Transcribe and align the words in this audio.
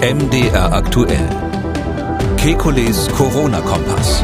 MDR 0.00 0.74
aktuell. 0.74 1.26
Kekules 2.36 3.08
Corona-Kompass. 3.16 4.22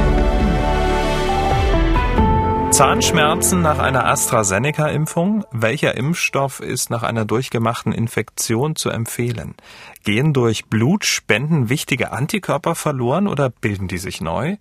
Zahnschmerzen 2.71 3.63
nach 3.63 3.79
einer 3.79 4.07
AstraZeneca-Impfung? 4.07 5.45
Welcher 5.51 5.97
Impfstoff 5.97 6.61
ist 6.61 6.91
nach 6.91 7.03
einer 7.03 7.25
durchgemachten 7.25 7.93
Infektion 7.93 8.77
zu 8.77 8.91
empfehlen? 8.91 9.55
Gehen 10.05 10.35
durch 10.35 10.67
Blutspenden 10.67 11.71
wichtige 11.71 12.13
Antikörper 12.13 12.75
verloren 12.75 13.27
oder 13.27 13.49
bilden 13.49 13.89
die 13.89 13.99
sich 13.99 14.21
neu? 14.21 14.57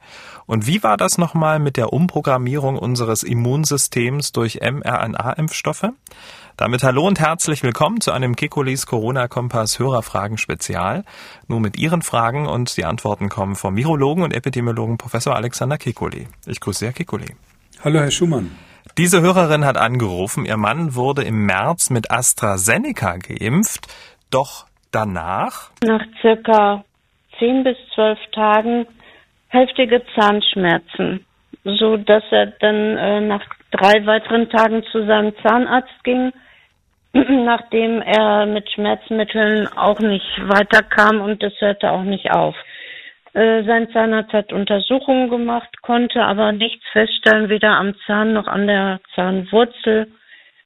Und 0.46 0.66
wie 0.66 0.82
war 0.82 0.96
das 0.96 1.18
nochmal 1.18 1.60
mit 1.60 1.76
der 1.76 1.92
Umprogrammierung 1.92 2.78
unseres 2.78 3.24
Immunsystems 3.24 4.32
durch 4.32 4.60
mRNA-Impfstoffe? 4.62 5.90
Damit 6.62 6.84
hallo 6.84 7.08
und 7.08 7.20
herzlich 7.20 7.64
willkommen 7.64 8.02
zu 8.02 8.12
einem 8.12 8.36
Kekulis 8.36 8.86
Corona-Kompass 8.86 9.80
Hörerfragen 9.80 10.38
Spezial. 10.38 11.06
Nur 11.48 11.60
mit 11.60 11.76
Ihren 11.80 12.04
Fragen 12.04 12.46
und 12.46 12.78
die 12.78 12.86
Antworten 12.86 13.30
kommen 13.30 13.56
vom 13.56 13.76
Virologen 13.76 14.24
und 14.24 14.32
Epidemiologen 14.32 15.00
Professor 15.00 15.36
Alexander 15.36 15.80
Kekuli. 15.80 16.28
Ich 16.46 16.60
grüße 16.60 16.86
Herr 16.86 16.94
Kekuli. 16.94 17.34
Hallo, 17.84 18.02
Herr 18.02 18.12
Schumann. 18.12 18.52
Diese 18.96 19.22
Hörerin 19.22 19.66
hat 19.66 19.76
angerufen, 19.76 20.46
ihr 20.46 20.58
Mann 20.58 20.94
wurde 20.94 21.24
im 21.24 21.48
März 21.48 21.90
mit 21.90 22.12
AstraZeneca 22.12 23.18
geimpft, 23.18 23.88
doch 24.30 24.68
danach? 24.92 25.72
Nach 25.84 26.06
circa 26.22 26.86
zehn 27.40 27.64
bis 27.64 27.78
zwölf 27.96 28.20
Tagen 28.34 28.86
heftige 29.48 30.04
Zahnschmerzen, 30.14 31.26
so 31.64 31.98
dass 31.98 32.24
er 32.30 32.54
dann 32.60 32.98
äh, 32.98 33.22
nach 33.22 33.42
drei 33.72 34.06
weiteren 34.06 34.48
Tagen 34.52 34.84
zu 34.92 35.08
seinem 35.08 35.34
Zahnarzt 35.42 36.04
ging, 36.04 36.32
nachdem 37.14 38.02
er 38.02 38.46
mit 38.46 38.70
Schmerzmitteln 38.72 39.68
auch 39.76 40.00
nicht 40.00 40.30
weiterkam 40.48 41.22
und 41.22 41.44
das 41.44 41.54
hörte 41.60 41.92
auch 41.92 42.04
nicht 42.04 42.32
auf. 42.32 42.56
Äh, 43.34 43.64
sein 43.64 43.90
Zahnarzt 43.92 44.34
hat 44.34 44.52
Untersuchungen 44.52 45.30
gemacht, 45.30 45.82
konnte 45.82 46.22
aber 46.24 46.52
nichts 46.52 46.84
feststellen, 46.92 47.50
weder 47.50 47.72
am 47.72 47.96
Zahn 48.06 48.34
noch 48.34 48.48
an 48.48 48.68
der 48.68 49.00
Zahnwurzel. 49.16 50.12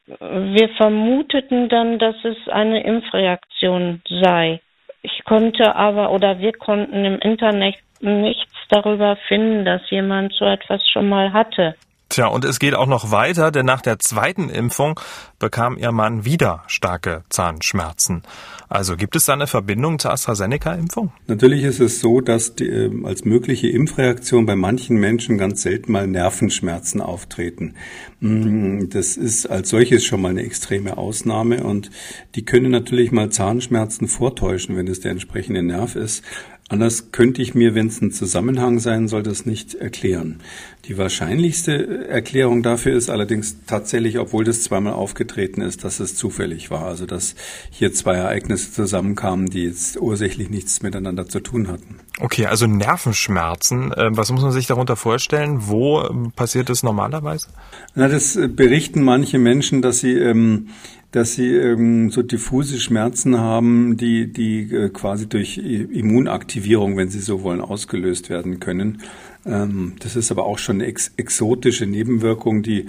Wir 0.08 0.70
vermuteten 0.78 1.70
dann, 1.70 2.00
dass 2.00 2.16
es 2.24 2.38
eine 2.50 2.84
Impfreaktion 2.84 4.02
sei. 4.08 4.62
Ich 5.02 5.24
konnte 5.26 5.76
aber 5.76 6.12
oder 6.12 6.40
wir 6.40 6.54
konnten 6.54 7.06
im 7.06 7.20
Internet 7.20 7.76
nichts 8.02 8.54
darüber 8.70 9.16
finden, 9.28 9.66
dass 9.66 9.88
jemand 9.90 10.34
so 10.34 10.46
etwas 10.46 10.82
schon 10.90 11.10
mal 11.10 11.34
hatte. 11.34 11.76
Tja, 12.16 12.28
und 12.28 12.46
es 12.46 12.60
geht 12.60 12.76
auch 12.76 12.88
noch 12.88 13.12
weiter, 13.12 13.52
denn 13.52 13.66
nach 13.66 13.82
der 13.82 14.00
zweiten 14.00 14.50
Impfung 14.50 14.98
bekam 15.38 15.78
ihr 15.78 15.92
Mann 15.92 16.24
wieder 16.24 16.64
starke 16.68 17.26
Zahnschmerzen. 17.28 18.24
Also 18.70 18.96
gibt 18.96 19.18
es 19.18 19.26
da 19.26 19.34
eine 19.34 19.48
Verbindung 19.48 20.00
zur 20.00 20.12
AstraZeneca-Impfung? 20.12 21.12
Natürlich 21.28 21.66
ist 21.66 21.82
es 21.82 22.00
so, 22.00 22.22
dass 22.22 22.56
die, 22.56 22.70
äh, 22.70 23.04
als 23.04 23.26
mögliche 23.26 23.68
Impfreaktion 23.68 24.46
bei 24.46 24.56
manchen 24.56 24.96
Menschen 24.96 25.38
ganz 25.38 25.62
selten 25.62 25.92
mal 25.92 26.08
Nervenschmerzen 26.08 27.02
auftreten. 27.02 27.74
Mm, 28.22 28.86
das 28.92 29.18
ist 29.18 29.48
als 29.48 29.70
solches 29.70 30.06
schon 30.06 30.22
mal 30.22 30.30
eine 30.30 30.44
extreme 30.44 30.98
Ausnahme 30.98 31.66
und 31.66 31.92
die 32.36 32.46
können 32.46 32.72
natürlich 32.72 33.12
mal 33.12 33.30
Zahnschmerzen 33.30 34.08
vortäuschen, 34.08 34.78
wenn 34.78 34.88
es 34.88 35.02
der 35.02 35.12
entsprechende 35.12 35.64
Nerv 35.64 35.98
ist. 35.98 36.24
Anders 36.68 37.12
könnte 37.12 37.44
ich 37.44 37.54
mir, 37.54 37.76
wenn 37.76 37.88
es 37.88 38.02
ein 38.02 38.12
Zusammenhang 38.12 38.80
sein 38.80 39.08
soll, 39.08 39.22
das 39.22 39.46
nicht 39.46 39.76
erklären. 39.76 40.40
Die 40.86 40.98
wahrscheinlichste 40.98 42.08
Erklärung 42.08 42.64
dafür 42.64 42.96
ist 42.96 43.12
allerdings 43.12 43.58
tatsächlich, 43.68 44.18
obwohl 44.18 44.46
das 44.46 44.64
zweimal 44.64 44.94
aufgetreten 44.94 45.62
ist, 45.62 45.84
dass 45.84 46.00
es 46.00 46.16
zufällig 46.16 46.72
war. 46.72 46.86
Also 46.86 47.06
dass 47.06 47.36
hier 47.70 47.94
zwei 47.94 48.16
Ereignisse 48.16 48.72
zusammenkamen, 48.72 49.46
die 49.46 49.66
jetzt 49.66 50.02
ursächlich 50.02 50.50
nichts 50.50 50.82
miteinander 50.82 51.28
zu 51.28 51.40
tun 51.40 51.68
hatten. 51.68 52.00
Okay, 52.20 52.48
also 52.48 52.66
Nervenschmerzen. 52.66 53.92
Äh, 53.92 54.10
was 54.18 54.32
muss 54.32 54.42
man 54.42 54.52
sich 54.52 54.66
darunter 54.66 54.96
vorstellen? 54.96 55.68
Wo 55.68 56.02
ähm, 56.02 56.32
passiert 56.36 56.70
das 56.70 56.82
normalerweise? 56.82 57.48
Na, 57.94 58.08
das 58.08 58.36
äh, 58.36 58.48
berichten 58.48 59.04
manche 59.04 59.38
Menschen, 59.38 59.84
dass 59.84 60.00
sie 60.00 60.14
ähm, 60.14 60.70
dass 61.16 61.34
sie 61.34 61.56
ähm, 61.56 62.12
so 62.12 62.24
diffuse 62.24 62.78
Schmerzen 62.78 63.40
haben, 63.40 63.96
die, 63.96 64.34
die 64.34 64.64
äh, 64.64 64.90
quasi 64.90 65.30
durch 65.30 65.58
Immunaktivierung, 65.58 66.98
wenn 66.98 67.08
sie 67.08 67.22
so 67.22 67.42
wollen, 67.42 67.62
ausgelöst 67.62 68.30
werden 68.30 68.60
können. 68.60 69.02
Ähm, 69.46 69.94
das 70.00 70.18
ist 70.18 70.30
aber 70.30 70.44
auch 70.46 70.58
schon 70.58 70.78
eine 70.78 70.88
ex 70.88 71.14
exotische 71.16 71.86
Nebenwirkung, 71.86 72.64
die 72.64 72.88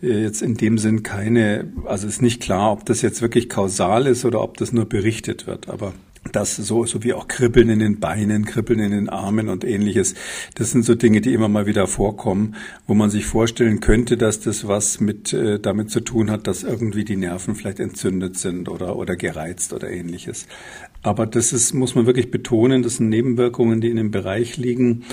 äh, 0.00 0.22
jetzt 0.22 0.42
in 0.42 0.54
dem 0.54 0.78
Sinn 0.78 1.02
keine, 1.02 1.72
also 1.86 2.06
ist 2.06 2.22
nicht 2.22 2.40
klar, 2.40 2.70
ob 2.70 2.86
das 2.86 3.02
jetzt 3.02 3.20
wirklich 3.20 3.48
kausal 3.48 4.06
ist 4.06 4.24
oder 4.24 4.42
ob 4.42 4.58
das 4.58 4.72
nur 4.72 4.84
berichtet 4.84 5.48
wird. 5.48 5.68
Aber 5.68 5.92
das 6.32 6.56
so, 6.56 6.86
so 6.86 7.02
wie 7.02 7.12
auch 7.12 7.28
Kribbeln 7.28 7.68
in 7.68 7.78
den 7.78 8.00
Beinen, 8.00 8.44
Kribbeln 8.44 8.80
in 8.80 8.90
den 8.90 9.08
Armen 9.08 9.48
und 9.48 9.64
ähnliches. 9.64 10.14
Das 10.54 10.70
sind 10.70 10.84
so 10.84 10.94
Dinge, 10.94 11.20
die 11.20 11.32
immer 11.32 11.48
mal 11.48 11.66
wieder 11.66 11.86
vorkommen, 11.86 12.56
wo 12.86 12.94
man 12.94 13.10
sich 13.10 13.26
vorstellen 13.26 13.80
könnte, 13.80 14.16
dass 14.16 14.40
das 14.40 14.66
was 14.66 15.00
mit 15.00 15.32
äh, 15.32 15.58
damit 15.60 15.90
zu 15.90 16.00
tun 16.00 16.30
hat, 16.30 16.46
dass 16.46 16.62
irgendwie 16.62 17.04
die 17.04 17.16
Nerven 17.16 17.54
vielleicht 17.54 17.80
entzündet 17.80 18.38
sind 18.38 18.68
oder 18.68 18.96
oder 18.96 19.16
gereizt 19.16 19.72
oder 19.72 19.90
ähnliches. 19.90 20.46
Aber 21.02 21.26
das 21.26 21.52
ist 21.52 21.72
muss 21.74 21.94
man 21.94 22.06
wirklich 22.06 22.30
betonen, 22.30 22.82
das 22.82 22.96
sind 22.96 23.08
Nebenwirkungen, 23.08 23.80
die 23.80 23.90
in 23.90 23.96
dem 23.96 24.10
Bereich 24.10 24.56
liegen, 24.56 25.04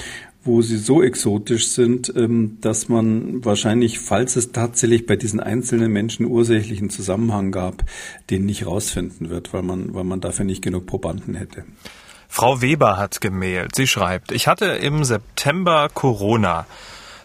wo 0.43 0.61
sie 0.61 0.77
so 0.77 1.01
exotisch 1.01 1.67
sind, 1.69 2.13
ähm, 2.15 2.57
dass 2.61 2.89
man 2.89 3.43
wahrscheinlich, 3.45 3.99
falls 3.99 4.35
es 4.35 4.51
tatsächlich 4.51 5.05
bei 5.05 5.15
diesen 5.15 5.39
einzelnen 5.39 5.91
Menschen 5.91 6.25
ursächlichen 6.25 6.89
Zusammenhang 6.89 7.51
gab, 7.51 7.83
den 8.29 8.45
nicht 8.45 8.65
rausfinden 8.65 9.29
wird, 9.29 9.53
weil 9.53 9.63
man, 9.63 9.93
weil 9.93 10.03
man 10.03 10.21
dafür 10.21 10.45
nicht 10.45 10.61
genug 10.61 10.85
Probanden 10.85 11.35
hätte. 11.35 11.63
Frau 12.27 12.61
Weber 12.61 12.97
hat 12.97 13.21
gemailt. 13.21 13.75
Sie 13.75 13.87
schreibt, 13.87 14.31
ich 14.31 14.47
hatte 14.47 14.65
im 14.65 15.03
September 15.03 15.87
Corona. 15.93 16.65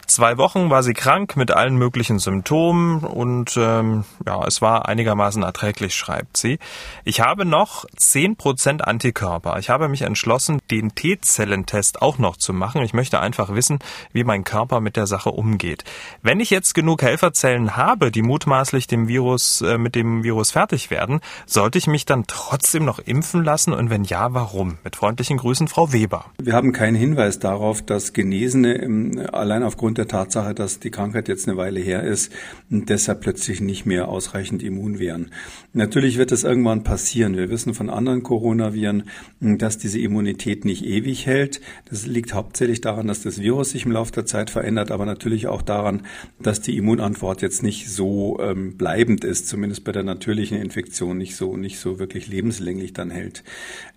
Zwei 0.08 0.38
Wochen 0.38 0.70
war 0.70 0.82
sie 0.82 0.94
krank 0.94 1.36
mit 1.36 1.50
allen 1.50 1.76
möglichen 1.76 2.18
Symptomen 2.18 3.00
und 3.00 3.58
ähm, 3.58 4.04
ja, 4.26 4.42
es 4.46 4.62
war 4.62 4.88
einigermaßen 4.88 5.42
erträglich, 5.42 5.94
schreibt 5.94 6.38
sie. 6.38 6.58
Ich 7.04 7.20
habe 7.20 7.44
noch 7.44 7.84
zehn 7.94 8.34
Prozent 8.34 8.82
Antikörper. 8.82 9.58
Ich 9.58 9.68
habe 9.68 9.86
mich 9.86 10.00
entschlossen, 10.00 10.60
den 10.70 10.94
T-Zellentest 10.94 12.00
auch 12.00 12.16
noch 12.16 12.38
zu 12.38 12.54
machen. 12.54 12.80
Ich 12.80 12.94
möchte 12.94 13.20
einfach 13.20 13.54
wissen, 13.54 13.80
wie 14.14 14.24
mein 14.24 14.44
Körper 14.44 14.80
mit 14.80 14.96
der 14.96 15.06
Sache 15.06 15.30
umgeht. 15.30 15.84
Wenn 16.22 16.40
ich 16.40 16.48
jetzt 16.48 16.72
genug 16.72 17.02
Helferzellen 17.02 17.76
habe, 17.76 18.10
die 18.10 18.22
mutmaßlich 18.22 18.86
dem 18.86 19.08
Virus, 19.08 19.60
äh, 19.60 19.76
mit 19.76 19.94
dem 19.94 20.24
Virus 20.24 20.52
fertig 20.52 20.90
werden, 20.90 21.20
sollte 21.44 21.76
ich 21.76 21.86
mich 21.86 22.06
dann 22.06 22.24
trotzdem 22.26 22.86
noch 22.86 22.98
impfen 22.98 23.44
lassen 23.44 23.74
und 23.74 23.90
wenn 23.90 24.04
ja, 24.04 24.32
warum? 24.32 24.78
Mit 24.84 24.96
freundlichen 24.96 25.36
Grüßen, 25.36 25.68
Frau 25.68 25.92
Weber. 25.92 26.24
Wir 26.40 26.54
haben 26.54 26.72
keinen 26.72 26.96
Hinweis 26.96 27.38
darauf, 27.38 27.82
dass 27.82 28.14
Genesene 28.14 28.72
im, 28.72 29.20
allein 29.34 29.62
aufgrund 29.62 29.97
der 29.98 30.08
Tatsache, 30.08 30.54
dass 30.54 30.78
die 30.78 30.90
Krankheit 30.90 31.28
jetzt 31.28 31.48
eine 31.48 31.56
Weile 31.56 31.80
her 31.80 32.02
ist 32.02 32.32
und 32.70 32.88
deshalb 32.88 33.20
plötzlich 33.20 33.60
nicht 33.60 33.84
mehr 33.84 34.08
ausreichend 34.08 34.62
immun 34.62 34.98
wären. 34.98 35.30
Natürlich 35.72 36.16
wird 36.16 36.32
es 36.32 36.44
irgendwann 36.44 36.84
passieren. 36.84 37.36
Wir 37.36 37.50
wissen 37.50 37.74
von 37.74 37.90
anderen 37.90 38.22
Coronaviren, 38.22 39.04
dass 39.40 39.78
diese 39.78 39.98
Immunität 39.98 40.64
nicht 40.64 40.84
ewig 40.84 41.26
hält. 41.26 41.60
Das 41.90 42.06
liegt 42.06 42.32
hauptsächlich 42.32 42.80
daran, 42.80 43.06
dass 43.06 43.22
das 43.22 43.40
Virus 43.40 43.70
sich 43.70 43.84
im 43.84 43.92
Laufe 43.92 44.12
der 44.12 44.26
Zeit 44.26 44.50
verändert, 44.50 44.90
aber 44.90 45.04
natürlich 45.04 45.46
auch 45.46 45.62
daran, 45.62 46.02
dass 46.40 46.60
die 46.60 46.76
Immunantwort 46.76 47.42
jetzt 47.42 47.62
nicht 47.62 47.90
so 47.90 48.38
ähm, 48.40 48.76
bleibend 48.76 49.24
ist, 49.24 49.48
zumindest 49.48 49.84
bei 49.84 49.92
der 49.92 50.04
natürlichen 50.04 50.58
Infektion 50.58 51.18
nicht 51.18 51.36
so 51.36 51.56
nicht 51.56 51.78
so 51.78 51.98
wirklich 51.98 52.28
lebenslänglich 52.28 52.92
dann 52.92 53.10
hält. 53.10 53.42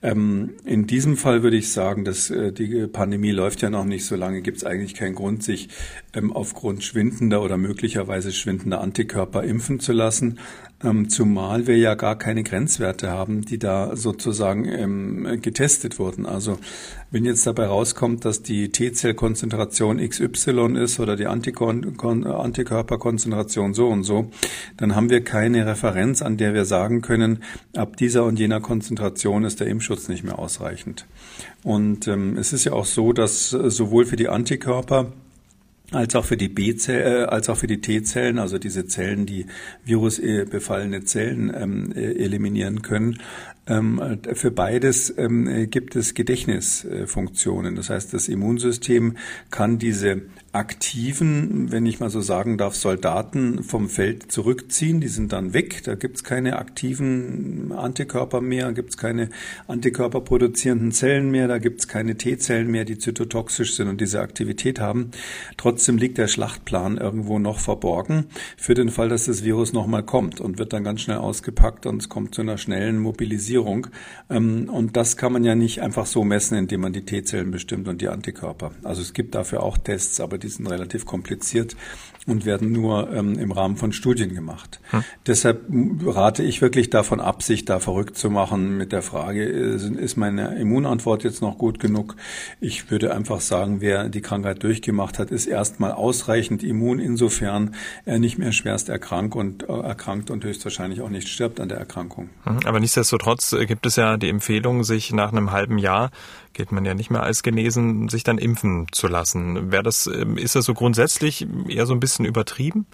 Ähm, 0.02 0.52
in 0.66 0.88
diesem 0.88 1.18
Fall 1.18 1.44
würde 1.44 1.58
ich 1.58 1.72
sagen, 1.72 2.06
dass 2.06 2.30
äh, 2.30 2.52
die 2.52 2.88
Pandemie 2.88 3.32
läuft 3.32 3.62
ja 3.62 3.70
noch 3.70 3.86
nicht 3.86 4.06
so 4.06 4.16
lange, 4.16 4.42
gibt 4.42 4.58
es 4.58 4.64
eigentlich 4.64 4.96
keinen 4.96 5.16
Grund, 5.16 5.44
sich 5.44 5.70
aufgrund 6.34 6.84
schwindender 6.84 7.42
oder 7.42 7.58
möglicherweise 7.58 8.32
schwindender 8.32 8.82
Antikörper 8.82 9.44
impfen 9.44 9.80
zu 9.80 9.94
lassen, 9.94 10.40
ähm, 10.84 11.10
zumal 11.10 11.68
wir 11.68 11.78
ja 11.78 11.94
gar 11.96 12.18
keine 12.18 12.44
Grenzwerte 12.44 13.10
haben, 13.10 13.44
die 13.44 13.60
da 13.60 13.96
sozusagen 13.96 14.66
ähm, 14.66 15.40
getestet 15.42 16.00
wurden. 16.00 16.26
Also 16.26 16.60
wenn 17.12 17.24
jetzt 17.26 17.46
dabei 17.46 17.68
rauskommt, 17.68 18.24
dass 18.26 18.42
die 18.42 18.70
T-Zellkonzentration 18.70 19.98
XY 19.98 20.78
ist 20.78 21.00
oder 21.00 21.16
die 21.16 21.28
Antikörperkonzentration 21.28 23.74
so 23.74 23.88
und 23.90 24.04
so, 24.04 24.32
dann 24.78 24.96
haben 24.96 25.10
wir 25.10 25.24
keine 25.24 25.66
Referenz, 25.66 26.22
an 26.22 26.38
der 26.38 26.54
wir 26.54 26.66
sagen 26.66 27.02
können, 27.02 27.44
ab 27.76 27.98
dieser 27.98 28.26
und 28.26 28.38
jener 28.40 28.62
Konzentration 28.62 29.44
ist 29.44 29.60
der 29.60 29.68
Impfschutz 29.68 30.08
nicht 30.08 30.24
mehr 30.24 30.40
ausreichend. 30.40 31.06
Und 31.64 32.08
ähm, 32.08 32.38
es 32.38 32.54
ist 32.54 32.64
ja 32.64 32.74
auch 32.74 32.86
so, 32.86 33.14
dass 33.14 33.54
äh, 33.54 33.70
sowohl 33.70 34.06
für 34.06 34.16
die 34.16 34.30
Antikörper 34.30 35.12
als 35.92 36.16
auch 36.16 36.26
für 36.26 36.38
die 36.38 36.50
B-Zellen, 36.50 37.24
äh, 37.24 37.26
als 37.26 37.50
auch 37.50 37.58
für 37.58 37.68
die 37.68 37.82
T-Zellen, 37.82 38.40
also 38.40 38.58
diese 38.58 38.88
Zellen, 38.88 39.26
die 39.26 39.46
virusbefallene 39.86 41.04
Zellen 41.04 41.54
ähm, 41.56 41.92
äh, 41.94 42.14
eliminieren 42.24 42.82
können, 42.82 43.20
für 44.34 44.52
beides 44.52 45.14
ähm, 45.18 45.70
gibt 45.70 45.96
es 45.96 46.14
Gedächtnisfunktionen. 46.14 47.76
Das 47.76 47.90
heißt, 47.90 48.14
das 48.14 48.28
Immunsystem 48.28 49.18
kann 49.50 49.78
diese 49.78 50.22
aktiven, 50.54 51.72
wenn 51.72 51.86
ich 51.86 52.02
mal 52.02 52.10
so 52.10 52.20
sagen 52.20 52.58
darf, 52.58 52.76
Soldaten 52.76 53.64
vom 53.64 53.88
Feld 53.88 54.32
zurückziehen. 54.32 55.00
Die 55.00 55.08
sind 55.08 55.32
dann 55.32 55.54
weg. 55.54 55.84
Da 55.86 55.96
gibt 55.96 56.18
es 56.18 56.24
keine 56.26 56.58
aktiven 56.60 57.72
Antikörper 57.72 58.42
mehr, 58.42 58.74
gibt 58.74 58.90
es 58.90 58.98
keine 58.98 59.30
antikörperproduzierenden 59.68 60.92
Zellen 60.92 61.32
mehr, 61.32 61.48
da 61.48 61.58
gibt 61.58 61.80
es 61.80 61.88
keine 61.88 62.18
T-Zellen 62.18 62.70
mehr, 62.70 62.84
die 62.84 62.98
zytotoxisch 62.98 63.76
sind 63.76 63.88
und 63.88 64.02
diese 64.02 64.20
Aktivität 64.20 64.82
haben. 64.82 65.12
Trotzdem 65.56 65.98
liegt 65.98 66.18
der 66.18 66.28
Schlachtplan 66.28 66.98
irgendwo 66.98 67.40
noch 67.40 67.60
verborgen 67.60 68.26
für 68.58 68.74
den 68.74 68.90
Fall, 68.90 69.08
dass 69.08 69.26
das 69.26 69.46
Virus 69.46 69.72
nochmal 69.72 70.04
kommt 70.04 70.42
und 70.42 70.60
wird 70.60 70.74
dann 70.74 70.84
ganz 70.84 71.02
schnell 71.02 71.18
ausgepackt 71.18 71.86
und 71.86 72.02
es 72.02 72.10
kommt 72.10 72.36
zu 72.36 72.42
einer 72.42 72.58
schnellen 72.58 73.00
Mobilisierung. 73.00 73.61
Ähm, 74.30 74.70
und 74.70 74.98
das 74.98 75.18
kann 75.18 75.34
man 75.34 75.44
ja 75.44 75.56
nicht 75.56 75.82
einfach 75.82 76.06
so 76.06 76.24
messen, 76.24 76.58
indem 76.58 76.82
man 76.82 76.94
die 76.94 77.06
T-Zellen 77.06 77.52
bestimmt 77.52 77.88
und 77.88 78.02
die 78.02 78.10
Antikörper. 78.10 78.72
Also 78.84 79.02
es 79.02 79.14
gibt 79.14 79.36
dafür 79.36 79.64
auch 79.64 79.78
Tests, 79.78 80.20
aber 80.20 80.38
die 80.38 80.50
sind 80.50 80.68
relativ 80.68 81.06
kompliziert 81.06 81.76
und 82.28 82.46
werden 82.46 82.72
nur 82.72 83.12
ähm, 83.12 83.38
im 83.40 83.52
Rahmen 83.52 83.78
von 83.78 83.94
Studien 83.94 84.36
gemacht. 84.36 84.80
Hm. 84.92 85.04
Deshalb 85.26 85.66
rate 86.06 86.44
ich 86.44 86.62
wirklich 86.62 86.90
davon 86.90 87.20
ab, 87.20 87.42
sich 87.42 87.66
da 87.66 87.80
verrückt 87.80 88.18
zu 88.18 88.30
machen 88.30 88.78
mit 88.78 88.92
der 88.92 89.02
Frage, 89.02 89.44
ist 89.44 90.18
meine 90.18 90.60
Immunantwort 90.60 91.24
jetzt 91.24 91.42
noch 91.42 91.58
gut 91.58 91.80
genug? 91.80 92.16
Ich 92.60 92.92
würde 92.92 93.14
einfach 93.14 93.42
sagen, 93.42 93.82
wer 93.82 94.10
die 94.10 94.22
Krankheit 94.22 94.62
durchgemacht 94.64 95.18
hat, 95.18 95.32
ist 95.32 95.48
erstmal 95.48 95.92
ausreichend 95.92 96.64
immun, 96.64 97.00
insofern 97.00 97.76
er 98.06 98.20
nicht 98.20 98.38
mehr 98.38 98.52
schwerst 98.52 98.90
erkrankt 98.90 99.36
und, 99.36 99.68
äh, 99.68 99.74
erkrankt 99.74 100.30
und 100.30 100.44
höchstwahrscheinlich 100.44 101.02
auch 101.02 101.10
nicht 101.10 101.28
stirbt 101.28 101.60
an 101.60 101.70
der 101.70 101.80
Erkrankung. 101.80 102.30
Hm. 102.44 102.60
Aber 102.66 102.80
nichtsdestotrotz 102.80 103.54
äh, 103.54 103.66
gibt 103.66 103.86
es 103.86 103.96
ja 103.96 104.18
die 104.18 104.30
Empfehlung, 104.30 104.84
sich 104.84 105.12
nach 105.12 105.32
einem 105.32 105.52
halben 105.52 105.78
Jahr 105.78 106.12
geht 106.54 106.72
man 106.72 106.86
ja 106.86 106.94
nicht 106.94 107.10
mehr 107.10 107.24
als 107.24 107.44
genesen, 107.44 108.10
sich 108.10 108.24
dann 108.24 108.38
impfen 108.38 108.88
zu 108.92 109.08
lassen. 109.08 109.72
Wäre 109.72 109.84
das, 109.84 110.08
ähm, 110.08 110.38
ist 110.38 110.56
das 110.56 110.66
so 110.66 110.74
grundsätzlich 110.74 111.48
eher 111.68 111.86
so 111.86 111.94
ein 111.94 112.00
bisschen 112.00 112.26
übertrieben? 112.26 112.86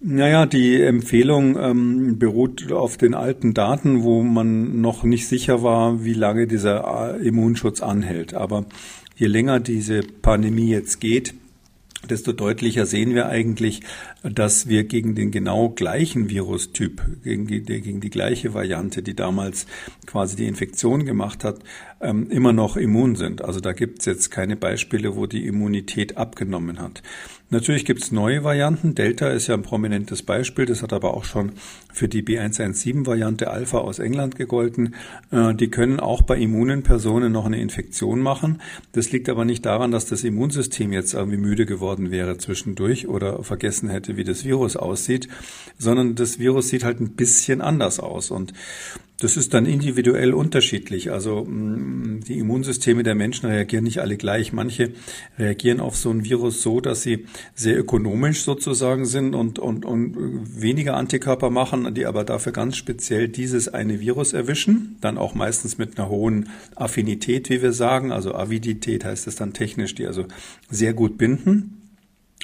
Naja, 0.00 0.44
die 0.44 0.82
Empfehlung 0.82 1.56
ähm, 1.58 2.18
beruht 2.18 2.70
auf 2.70 2.98
den 2.98 3.14
alten 3.14 3.54
Daten, 3.54 4.02
wo 4.02 4.22
man 4.22 4.80
noch 4.82 5.02
nicht 5.02 5.28
sicher 5.28 5.62
war, 5.62 6.04
wie 6.04 6.12
lange 6.12 6.46
dieser 6.46 7.16
äh, 7.18 7.26
Immunschutz 7.26 7.80
anhält. 7.80 8.34
Aber 8.34 8.66
je 9.16 9.28
länger 9.28 9.60
diese 9.60 10.02
Pandemie 10.02 10.68
jetzt 10.68 11.00
geht, 11.00 11.34
desto 12.06 12.32
deutlicher 12.32 12.86
sehen 12.86 13.14
wir 13.14 13.28
eigentlich, 13.28 13.80
dass 14.22 14.68
wir 14.68 14.84
gegen 14.84 15.14
den 15.14 15.30
genau 15.30 15.70
gleichen 15.70 16.30
Virustyp, 16.30 17.02
gegen 17.22 17.46
die, 17.46 17.62
gegen 17.62 18.00
die 18.00 18.10
gleiche 18.10 18.54
Variante, 18.54 19.02
die 19.02 19.14
damals 19.14 19.66
quasi 20.06 20.36
die 20.36 20.46
Infektion 20.46 21.04
gemacht 21.04 21.44
hat, 21.44 21.60
ähm, 22.00 22.30
immer 22.30 22.52
noch 22.52 22.76
immun 22.76 23.16
sind. 23.16 23.42
Also 23.42 23.60
da 23.60 23.72
gibt 23.72 24.00
es 24.00 24.06
jetzt 24.06 24.30
keine 24.30 24.56
Beispiele, 24.56 25.16
wo 25.16 25.26
die 25.26 25.46
Immunität 25.46 26.16
abgenommen 26.16 26.80
hat. 26.80 27.02
Natürlich 27.54 27.84
gibt 27.84 28.02
es 28.02 28.10
neue 28.10 28.42
Varianten. 28.42 28.96
Delta 28.96 29.28
ist 29.28 29.46
ja 29.46 29.54
ein 29.54 29.62
prominentes 29.62 30.24
Beispiel. 30.24 30.66
Das 30.66 30.82
hat 30.82 30.92
aber 30.92 31.14
auch 31.14 31.22
schon 31.22 31.52
für 31.92 32.08
die 32.08 32.24
B117-Variante 32.24 33.48
Alpha 33.48 33.78
aus 33.78 34.00
England 34.00 34.34
gegolten. 34.34 34.96
Äh, 35.30 35.54
die 35.54 35.68
können 35.68 36.00
auch 36.00 36.22
bei 36.22 36.36
immunen 36.36 36.82
Personen 36.82 37.30
noch 37.30 37.46
eine 37.46 37.60
Infektion 37.60 38.18
machen. 38.18 38.60
Das 38.90 39.12
liegt 39.12 39.28
aber 39.28 39.44
nicht 39.44 39.64
daran, 39.64 39.92
dass 39.92 40.06
das 40.06 40.24
Immunsystem 40.24 40.92
jetzt 40.92 41.14
irgendwie 41.14 41.36
müde 41.36 41.64
geworden 41.64 42.10
wäre 42.10 42.38
zwischendurch 42.38 43.06
oder 43.06 43.44
vergessen 43.44 43.88
hätte, 43.88 44.16
wie 44.16 44.24
das 44.24 44.44
Virus 44.44 44.74
aussieht, 44.76 45.28
sondern 45.78 46.16
das 46.16 46.40
Virus 46.40 46.70
sieht 46.70 46.82
halt 46.82 47.00
ein 47.00 47.10
bisschen 47.10 47.60
anders 47.60 48.00
aus. 48.00 48.32
Und 48.32 48.52
das 49.20 49.36
ist 49.36 49.54
dann 49.54 49.64
individuell 49.64 50.34
unterschiedlich. 50.34 51.12
Also 51.12 51.44
mm, 51.44 52.20
die 52.26 52.38
Immunsysteme 52.38 53.04
der 53.04 53.14
Menschen 53.14 53.46
reagieren 53.46 53.84
nicht 53.84 54.00
alle 54.00 54.16
gleich. 54.16 54.52
Manche 54.52 54.92
reagieren 55.38 55.80
auf 55.80 55.96
so 55.96 56.10
ein 56.10 56.24
Virus 56.24 56.62
so, 56.62 56.80
dass 56.80 57.02
sie 57.02 57.26
sehr 57.54 57.78
ökonomisch 57.78 58.42
sozusagen 58.42 59.06
sind 59.06 59.34
und, 59.34 59.58
und, 59.58 59.84
und 59.84 60.16
weniger 60.60 60.96
Antikörper 60.96 61.50
machen, 61.50 61.94
die 61.94 62.06
aber 62.06 62.24
dafür 62.24 62.52
ganz 62.52 62.76
speziell 62.76 63.28
dieses 63.28 63.68
eine 63.68 64.00
Virus 64.00 64.32
erwischen. 64.32 64.96
Dann 65.00 65.18
auch 65.18 65.34
meistens 65.34 65.78
mit 65.78 65.98
einer 65.98 66.08
hohen 66.08 66.48
Affinität, 66.74 67.50
wie 67.50 67.62
wir 67.62 67.72
sagen. 67.72 68.12
Also 68.12 68.34
Avidität 68.34 69.04
heißt 69.04 69.26
es 69.26 69.36
dann 69.36 69.52
technisch, 69.52 69.94
die 69.94 70.06
also 70.06 70.24
sehr 70.70 70.94
gut 70.94 71.18
binden. 71.18 71.83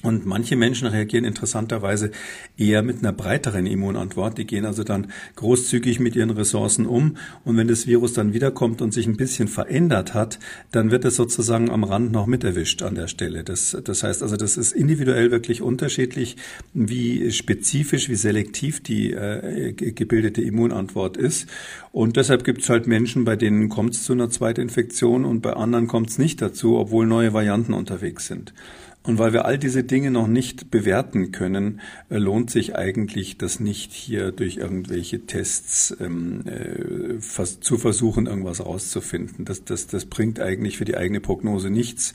Und 0.02 0.25
manche 0.25 0.56
Menschen 0.56 0.88
reagieren 0.88 1.25
interessanterweise 1.25 2.11
eher 2.56 2.82
mit 2.82 3.00
einer 3.00 3.12
breiteren 3.12 3.67
Immunantwort. 3.67 4.38
Die 4.38 4.47
gehen 4.47 4.64
also 4.64 4.82
dann 4.82 5.08
großzügig 5.37 6.00
mit 6.00 6.17
ihren 6.17 6.31
Ressourcen 6.31 6.87
um. 6.87 7.19
Und 7.44 7.58
wenn 7.58 7.69
das 7.69 7.87
Virus 7.87 8.14
dann 8.14 8.32
wiederkommt 8.32 8.81
und 8.81 8.94
sich 8.94 9.06
ein 9.06 9.19
bisschen 9.19 9.47
verändert 9.47 10.14
hat, 10.14 10.38
dann 10.73 10.91
wird 10.91 11.05
es 11.05 11.17
sozusagen 11.17 11.70
am 11.70 11.85
Rand 11.85 12.12
noch 12.12 12.26
mit 12.26 12.44
erwischt 12.44 12.82
an 12.82 12.94
der 12.94 13.08
Stelle. 13.08 13.44
Das, 13.44 13.76
das 13.85 14.02
heißt 14.02 14.23
also, 14.23 14.38
das 14.38 14.56
ist 14.56 14.73
individuell 14.73 15.31
wirklich 15.31 15.61
unterschiedlich, 15.61 16.37
wie 16.73 17.31
spezifisch, 17.31 18.08
wie 18.08 18.14
selektiv 18.14 18.82
die 18.82 19.12
äh, 19.12 19.73
gebildete 19.73 20.41
Immunantwort 20.41 21.19
ist. 21.19 21.47
Und 21.93 22.17
deshalb 22.17 22.44
gibt 22.44 22.62
es 22.62 22.70
halt 22.70 22.87
Menschen, 22.87 23.25
bei 23.25 23.37
denen 23.37 23.69
kommt 23.69 23.94
es 23.94 24.05
zu 24.05 24.14
einer 24.14 24.31
Zweitinfektion 24.31 25.26
und 25.26 25.43
bei 25.43 25.52
anderen 25.52 25.88
kommt 25.88 26.08
es 26.08 26.19
nicht 26.19 26.41
dazu, 26.41 26.79
obwohl 26.79 27.06
neue 27.06 27.35
Varianten 27.35 27.75
unterwegs 27.75 28.26
sind. 28.26 28.55
Und 29.02 29.19
weil 29.19 29.32
wir 29.32 29.47
all 29.47 29.56
diese 29.56 29.82
Dinge 29.82 30.11
noch 30.11 30.26
nicht 30.26 30.70
bewerten 30.70 31.32
können, 31.32 31.81
äh, 32.11 32.19
lohnt 32.19 32.50
sich 32.50 32.76
eigentlich 32.76 33.38
das 33.38 33.58
nicht 33.58 33.93
hier 33.93 34.31
durch 34.31 34.58
irgendwelche 34.58 35.25
Tests 35.25 35.97
ähm, 36.00 36.44
äh, 36.44 37.19
zu 37.19 37.79
versuchen, 37.79 38.26
irgendwas 38.26 38.64
rauszufinden. 38.64 39.47
Das, 39.47 39.64
das, 39.64 39.87
das 39.87 40.05
bringt 40.05 40.38
eigentlich 40.38 40.76
für 40.76 40.85
die 40.85 40.99
eigene 40.99 41.20
Prognose 41.20 41.70
nichts. 41.70 42.12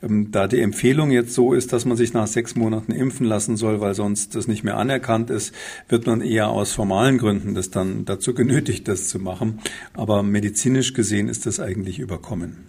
Ähm, 0.00 0.30
da 0.30 0.46
die 0.46 0.60
Empfehlung 0.60 1.10
jetzt 1.10 1.34
so 1.34 1.54
ist, 1.54 1.72
dass 1.72 1.84
man 1.84 1.96
sich 1.96 2.12
nach 2.12 2.28
sechs 2.28 2.54
Monaten 2.54 2.92
impfen 2.92 3.26
lassen 3.26 3.56
soll, 3.56 3.80
weil 3.80 3.94
sonst 3.94 4.36
das 4.36 4.46
nicht 4.46 4.62
mehr 4.62 4.76
anerkannt 4.76 5.30
ist, 5.30 5.52
wird 5.88 6.06
man 6.06 6.20
eher 6.20 6.50
aus 6.50 6.70
formalen 6.70 7.18
Gründen 7.18 7.56
das 7.56 7.70
dann 7.70 8.04
dazu 8.04 8.32
genötigt, 8.32 8.86
das 8.86 9.08
zu 9.08 9.18
machen. 9.18 9.58
Aber 9.92 10.22
medizinisch 10.22 10.94
gesehen 10.94 11.28
ist 11.28 11.46
das 11.46 11.58
eigentlich 11.58 11.98
überkommen. 11.98 12.68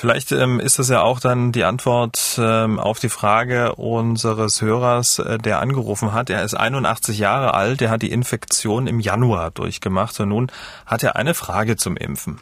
Vielleicht 0.00 0.30
ähm, 0.30 0.60
ist 0.60 0.78
das 0.78 0.90
ja 0.90 1.02
auch 1.02 1.18
dann 1.18 1.50
die 1.50 1.64
Antwort 1.64 2.38
ähm, 2.40 2.78
auf 2.78 3.00
die 3.00 3.08
Frage 3.08 3.74
unseres 3.74 4.62
Hörers, 4.62 5.18
äh, 5.18 5.38
der 5.38 5.58
angerufen 5.58 6.12
hat. 6.12 6.30
Er 6.30 6.44
ist 6.44 6.54
81 6.54 7.18
Jahre 7.18 7.54
alt, 7.54 7.82
er 7.82 7.90
hat 7.90 8.02
die 8.02 8.12
Infektion 8.12 8.86
im 8.86 9.00
Januar 9.00 9.50
durchgemacht 9.50 10.20
und 10.20 10.28
nun 10.28 10.52
hat 10.86 11.02
er 11.02 11.16
eine 11.16 11.34
Frage 11.34 11.74
zum 11.74 11.96
Impfen. 11.96 12.38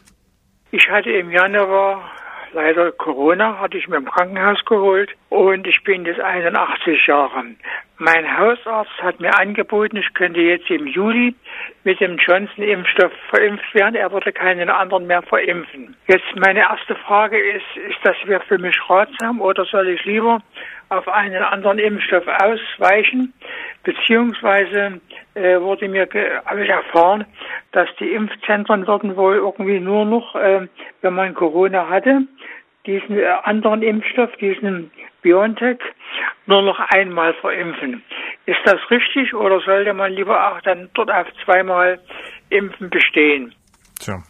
Ich 0.70 0.86
hatte 0.90 1.08
im 1.08 1.30
Januar 1.30 2.02
leider 2.56 2.90
Corona, 2.90 3.58
hatte 3.60 3.76
ich 3.76 3.86
mir 3.86 3.98
im 3.98 4.06
Krankenhaus 4.06 4.64
geholt 4.64 5.10
und 5.28 5.66
ich 5.66 5.84
bin 5.84 6.06
jetzt 6.06 6.20
81 6.20 7.06
Jahre. 7.06 7.44
Mein 7.98 8.38
Hausarzt 8.38 9.02
hat 9.02 9.20
mir 9.20 9.38
angeboten, 9.38 9.96
ich 9.98 10.12
könnte 10.14 10.40
jetzt 10.40 10.70
im 10.70 10.86
Juli 10.86 11.34
mit 11.84 12.00
dem 12.00 12.16
Johnson-Impfstoff 12.16 13.12
verimpft 13.30 13.74
werden. 13.74 13.94
Er 13.94 14.10
würde 14.10 14.32
keinen 14.32 14.70
anderen 14.70 15.06
mehr 15.06 15.22
verimpfen. 15.22 15.96
Jetzt 16.06 16.24
meine 16.34 16.60
erste 16.60 16.94
Frage 16.94 17.38
ist, 17.38 17.76
ist 17.88 17.98
das 18.04 18.16
für 18.48 18.58
mich 18.58 18.76
ratsam 18.88 19.40
oder 19.40 19.64
soll 19.66 19.88
ich 19.88 20.04
lieber 20.04 20.40
auf 20.88 21.08
einen 21.08 21.42
anderen 21.42 21.78
Impfstoff 21.78 22.26
ausweichen? 22.26 23.32
Beziehungsweise 23.82 25.00
äh, 25.34 25.60
wurde 25.60 25.88
mir, 25.88 26.08
habe 26.44 26.64
ich 26.64 26.70
erfahren, 26.70 27.24
dass 27.72 27.88
die 28.00 28.12
Impfzentren 28.12 28.86
würden 28.86 29.16
wohl 29.16 29.36
irgendwie 29.36 29.80
nur 29.80 30.04
noch, 30.04 30.34
äh, 30.34 30.66
wenn 31.02 31.14
man 31.14 31.34
Corona 31.34 31.88
hatte, 31.88 32.22
diesen 32.86 33.18
äh, 33.18 33.26
anderen 33.42 33.82
Impfstoff, 33.82 34.30
diesen 34.36 34.90
BioNTech, 35.22 35.78
nur 36.46 36.62
noch 36.62 36.78
einmal 36.78 37.34
verimpfen. 37.34 38.02
Ist 38.46 38.60
das 38.64 38.78
richtig 38.90 39.34
oder 39.34 39.60
sollte 39.60 39.92
man 39.92 40.12
lieber 40.12 40.52
auch 40.52 40.60
dann 40.62 40.88
dort 40.94 41.10
auf 41.10 41.26
zweimal 41.44 41.98
Impfen 42.50 42.90
bestehen? 42.90 43.54
Tja. 43.98 44.22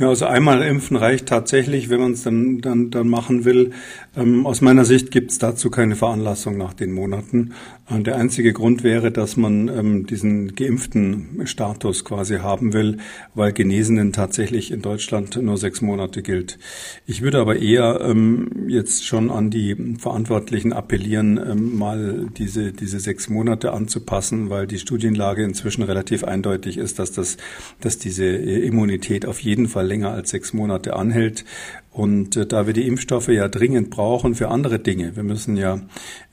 Ja, 0.00 0.08
also 0.08 0.24
einmal 0.24 0.62
impfen 0.62 0.96
reicht 0.96 1.26
tatsächlich, 1.26 1.90
wenn 1.90 2.00
man 2.00 2.12
es 2.12 2.22
dann, 2.22 2.62
dann, 2.62 2.88
dann 2.88 3.06
machen 3.06 3.44
will. 3.44 3.72
Ähm, 4.16 4.46
aus 4.46 4.62
meiner 4.62 4.86
Sicht 4.86 5.10
gibt 5.10 5.30
es 5.30 5.36
dazu 5.36 5.68
keine 5.68 5.94
Veranlassung 5.94 6.56
nach 6.56 6.72
den 6.72 6.92
Monaten. 6.92 7.52
Äh, 7.86 8.00
der 8.00 8.16
einzige 8.16 8.54
Grund 8.54 8.82
wäre, 8.82 9.10
dass 9.10 9.36
man 9.36 9.68
ähm, 9.68 10.06
diesen 10.06 10.54
geimpften 10.54 11.42
Status 11.44 12.02
quasi 12.02 12.38
haben 12.38 12.72
will, 12.72 12.96
weil 13.34 13.52
Genesenen 13.52 14.14
tatsächlich 14.14 14.70
in 14.70 14.80
Deutschland 14.80 15.36
nur 15.36 15.58
sechs 15.58 15.82
Monate 15.82 16.22
gilt. 16.22 16.58
Ich 17.04 17.20
würde 17.20 17.38
aber 17.38 17.56
eher 17.56 18.00
ähm, 18.02 18.68
jetzt 18.68 19.04
schon 19.04 19.30
an 19.30 19.50
die 19.50 19.76
Verantwortlichen 19.98 20.72
appellieren, 20.72 21.36
ähm, 21.36 21.76
mal 21.76 22.26
diese, 22.38 22.72
diese 22.72 23.00
sechs 23.00 23.28
Monate 23.28 23.74
anzupassen, 23.74 24.48
weil 24.48 24.66
die 24.66 24.78
Studienlage 24.78 25.44
inzwischen 25.44 25.82
relativ 25.82 26.24
eindeutig 26.24 26.78
ist, 26.78 26.98
dass 26.98 27.12
das, 27.12 27.36
dass 27.82 27.98
diese 27.98 28.24
Immunität 28.24 29.26
auf 29.26 29.40
jeden 29.40 29.68
Fall 29.68 29.89
länger 29.90 30.12
als 30.12 30.30
sechs 30.30 30.54
Monate 30.54 30.96
anhält. 30.96 31.44
Und 31.92 32.36
äh, 32.36 32.46
da 32.46 32.66
wir 32.66 32.72
die 32.72 32.86
Impfstoffe 32.86 33.28
ja 33.28 33.48
dringend 33.48 33.90
brauchen 33.90 34.36
für 34.36 34.48
andere 34.48 34.78
Dinge, 34.78 35.16
wir 35.16 35.24
müssen 35.24 35.56
ja 35.56 35.80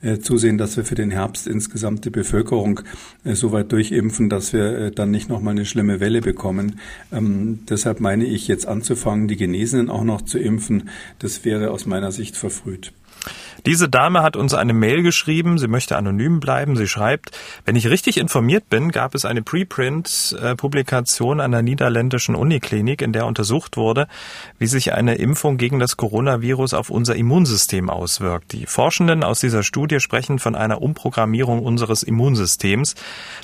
äh, 0.00 0.18
zusehen, 0.18 0.56
dass 0.56 0.76
wir 0.76 0.84
für 0.84 0.94
den 0.94 1.10
Herbst 1.10 1.48
insgesamt 1.48 2.04
die 2.04 2.10
Bevölkerung 2.10 2.80
äh, 3.24 3.34
so 3.34 3.50
weit 3.50 3.72
durchimpfen, 3.72 4.28
dass 4.28 4.52
wir 4.52 4.78
äh, 4.78 4.90
dann 4.92 5.10
nicht 5.10 5.28
nochmal 5.28 5.52
eine 5.52 5.66
schlimme 5.66 5.98
Welle 5.98 6.20
bekommen. 6.20 6.78
Ähm, 7.12 7.60
deshalb 7.68 7.98
meine 7.98 8.24
ich 8.24 8.46
jetzt 8.46 8.68
anzufangen, 8.68 9.26
die 9.26 9.36
Genesenen 9.36 9.90
auch 9.90 10.04
noch 10.04 10.22
zu 10.22 10.38
impfen. 10.38 10.90
Das 11.18 11.44
wäre 11.44 11.72
aus 11.72 11.86
meiner 11.86 12.12
Sicht 12.12 12.36
verfrüht. 12.36 12.92
Diese 13.66 13.88
Dame 13.88 14.22
hat 14.22 14.36
uns 14.36 14.54
eine 14.54 14.72
Mail 14.72 15.02
geschrieben, 15.02 15.58
sie 15.58 15.68
möchte 15.68 15.96
anonym 15.96 16.40
bleiben. 16.40 16.76
Sie 16.76 16.86
schreibt, 16.86 17.30
wenn 17.64 17.76
ich 17.76 17.88
richtig 17.88 18.18
informiert 18.18 18.68
bin, 18.70 18.90
gab 18.90 19.14
es 19.14 19.24
eine 19.24 19.42
Preprint-Publikation 19.42 21.40
an 21.40 21.50
der 21.50 21.62
niederländischen 21.62 22.34
Uniklinik, 22.34 23.02
in 23.02 23.12
der 23.12 23.26
untersucht 23.26 23.76
wurde, 23.76 24.06
wie 24.58 24.66
sich 24.66 24.92
eine 24.94 25.16
Impfung 25.16 25.56
gegen 25.56 25.78
das 25.78 25.96
Coronavirus 25.96 26.74
auf 26.74 26.90
unser 26.90 27.16
Immunsystem 27.16 27.90
auswirkt. 27.90 28.52
Die 28.52 28.66
Forschenden 28.66 29.24
aus 29.24 29.40
dieser 29.40 29.62
Studie 29.62 30.00
sprechen 30.00 30.38
von 30.38 30.54
einer 30.54 30.80
Umprogrammierung 30.80 31.62
unseres 31.64 32.02
Immunsystems. 32.02 32.94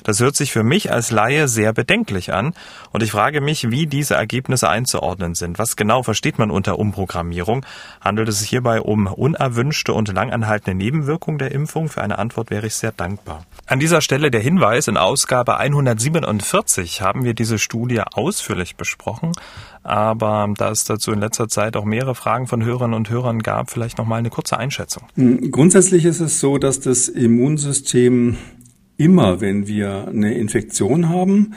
Das 0.03 0.19
hört 0.19 0.35
sich 0.35 0.51
für 0.51 0.63
mich 0.63 0.91
als 0.91 1.11
Laie 1.11 1.47
sehr 1.47 1.73
bedenklich 1.73 2.33
an 2.33 2.53
und 2.91 3.03
ich 3.03 3.11
frage 3.11 3.41
mich, 3.41 3.69
wie 3.69 3.85
diese 3.87 4.15
Ergebnisse 4.15 4.69
einzuordnen 4.69 5.35
sind. 5.35 5.59
Was 5.59 5.75
genau 5.75 6.03
versteht 6.03 6.39
man 6.39 6.51
unter 6.51 6.79
Umprogrammierung? 6.79 7.65
Handelt 8.01 8.29
es 8.29 8.39
sich 8.39 8.49
hierbei 8.49 8.81
um 8.81 9.07
unerwünschte 9.07 9.93
und 9.93 10.04
und 10.09 10.15
langanhaltende 10.15 10.75
Nebenwirkungen 10.75 11.37
der 11.37 11.51
Impfung? 11.51 11.89
Für 11.89 12.01
eine 12.01 12.17
Antwort 12.17 12.49
wäre 12.49 12.67
ich 12.67 12.75
sehr 12.75 12.91
dankbar. 12.91 13.45
An 13.67 13.79
dieser 13.79 14.01
Stelle 14.01 14.31
der 14.31 14.41
Hinweis, 14.41 14.87
in 14.87 14.97
Ausgabe 14.97 15.57
147 15.57 17.01
haben 17.01 17.23
wir 17.23 17.33
diese 17.33 17.57
Studie 17.57 18.01
ausführlich 18.01 18.75
besprochen, 18.75 19.31
aber 19.83 20.53
da 20.57 20.71
es 20.71 20.83
dazu 20.83 21.11
in 21.11 21.19
letzter 21.19 21.47
Zeit 21.47 21.75
auch 21.75 21.85
mehrere 21.85 22.15
Fragen 22.15 22.47
von 22.47 22.63
Hörerinnen 22.63 22.93
und 22.93 23.09
Hörern 23.09 23.41
gab, 23.41 23.69
vielleicht 23.71 23.97
noch 23.97 24.05
mal 24.05 24.17
eine 24.17 24.29
kurze 24.29 24.57
Einschätzung. 24.57 25.03
Hm, 25.15 25.51
grundsätzlich 25.51 26.05
ist 26.05 26.19
es 26.19 26.39
so, 26.39 26.57
dass 26.57 26.79
das 26.79 27.07
Immunsystem 27.07 28.37
immer, 28.97 29.41
wenn 29.41 29.67
wir 29.67 30.07
eine 30.07 30.33
Infektion 30.35 31.09
haben, 31.09 31.55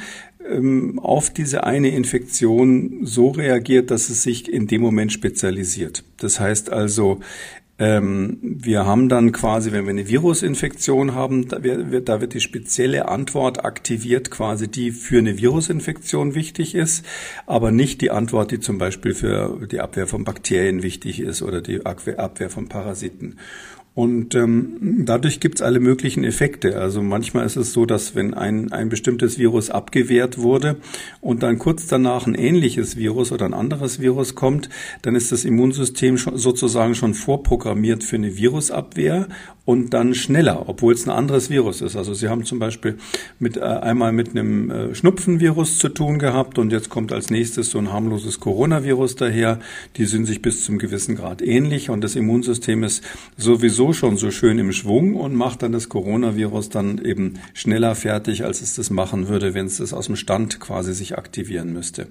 ähm, 0.49 0.99
auf 0.99 1.31
diese 1.31 1.65
eine 1.65 1.91
Infektion 1.91 3.01
so 3.03 3.31
reagiert, 3.31 3.91
dass 3.91 4.09
es 4.09 4.23
sich 4.23 4.51
in 4.51 4.67
dem 4.67 4.81
Moment 4.81 5.13
spezialisiert. 5.13 6.05
Das 6.19 6.41
heißt 6.41 6.71
also, 6.71 7.21
ähm, 7.79 8.39
wir 8.43 8.87
haben 8.87 9.09
dann 9.09 9.31
quasi, 9.31 9.71
wenn 9.71 9.85
wir 9.85 9.91
eine 9.91 10.09
Virusinfektion 10.09 11.15
haben, 11.15 11.49
da 11.49 11.63
wird, 11.63 12.09
da 12.09 12.21
wird 12.21 12.35
die 12.35 12.41
spezielle 12.41 13.09
Antwort 13.09 13.65
aktiviert, 13.65 14.31
quasi 14.31 14.69
die 14.69 14.91
für 14.91 15.19
eine 15.19 15.39
Virusinfektion 15.39 16.35
wichtig 16.35 16.75
ist, 16.75 17.07
aber 17.47 17.71
nicht 17.71 18.01
die 18.01 18.11
Antwort, 18.11 18.51
die 18.51 18.59
zum 18.59 18.79
Beispiel 18.79 19.15
für 19.15 19.67
die 19.71 19.81
Abwehr 19.81 20.09
von 20.09 20.25
Bakterien 20.25 20.83
wichtig 20.83 21.21
ist 21.21 21.41
oder 21.41 21.61
die 21.61 21.87
Abwehr 21.87 22.51
von 22.51 22.69
Parasiten. 22.69 23.39
Und 23.99 24.37
ähm, 24.37 24.77
dadurch 25.07 25.41
gibt's 25.41 25.61
alle 25.61 25.81
möglichen 25.81 26.23
Effekte. 26.23 26.79
Also 26.79 27.03
manchmal 27.03 27.45
ist 27.47 27.57
es 27.57 27.73
so, 27.73 27.85
dass 27.85 28.15
wenn 28.15 28.33
ein, 28.33 28.71
ein 28.71 28.91
bestimmtes 28.91 29.41
Virus 29.41 29.71
abgewehrt 29.71 30.39
wurde 30.39 30.77
und 31.21 31.43
dann 31.43 31.59
kurz 31.59 31.89
danach 31.89 32.25
ein 32.25 32.37
ähnliches 32.37 32.97
Virus 32.97 33.33
oder 33.33 33.47
ein 33.47 33.55
anderes 33.55 33.99
Virus 33.99 34.37
kommt, 34.37 34.69
dann 35.03 35.17
ist 35.17 35.33
das 35.33 35.45
Immunsystem 35.45 36.17
schon, 36.17 36.37
sozusagen 36.37 36.95
schon 36.95 37.13
vorprogrammiert 37.13 38.05
für 38.05 38.15
eine 38.15 38.37
Virusabwehr 38.37 39.27
und 39.69 39.93
dann 39.93 40.15
schneller, 40.15 40.67
obwohl 40.67 40.95
es 40.95 41.07
ein 41.07 41.11
anderes 41.11 41.51
Virus 41.51 41.83
ist. 41.83 41.95
Also 41.95 42.15
Sie 42.15 42.31
haben 42.31 42.47
zum 42.47 42.59
Beispiel 42.59 42.97
mit 43.39 43.59
äh, 43.59 43.61
einmal 43.61 44.13
mit 44.13 44.31
einem 44.31 44.71
äh, 44.71 44.95
Schnupfenvirus 44.95 45.77
zu 45.77 45.91
tun 45.91 46.19
gehabt 46.19 46.59
und 46.59 46.73
jetzt 46.73 46.89
kommt 46.89 47.13
als 47.13 47.29
nächstes 47.29 47.69
so 47.69 47.79
ein 47.79 47.93
harmloses 47.93 48.41
Coronavirus 48.41 49.17
daher. 49.17 49.61
Die 49.99 50.07
sind 50.07 50.25
sich 50.25 50.41
bis 50.41 50.65
zum 50.65 50.79
gewissen 50.79 51.17
Grad 51.17 51.43
ähnlich 51.43 51.91
und 51.91 52.03
das 52.03 52.17
Immunsystem 52.17 52.83
ist 52.83 53.05
sowieso 53.37 53.93
schon 53.93 54.17
so 54.17 54.31
schön 54.31 54.59
im 54.59 54.73
Schwung 54.73 55.17
und 55.17 55.35
macht 55.35 55.63
dann 55.63 55.73
das 55.73 55.91
Coronavirus 55.91 56.71
dann 56.71 56.97
eben 57.05 57.35
schneller 57.53 57.95
fertig, 57.95 58.47
als 58.47 58.63
es 58.63 58.75
das 58.75 58.89
machen 58.89 59.29
würde, 59.29 59.53
wenn 59.53 59.67
es 59.67 59.77
das 59.77 59.93
aus 59.93 60.07
dem 60.07 60.17
Stand 60.17 60.61
quasi 60.61 60.95
sich 60.95 61.19
aktivieren 61.19 61.75
müsste. 61.75 62.07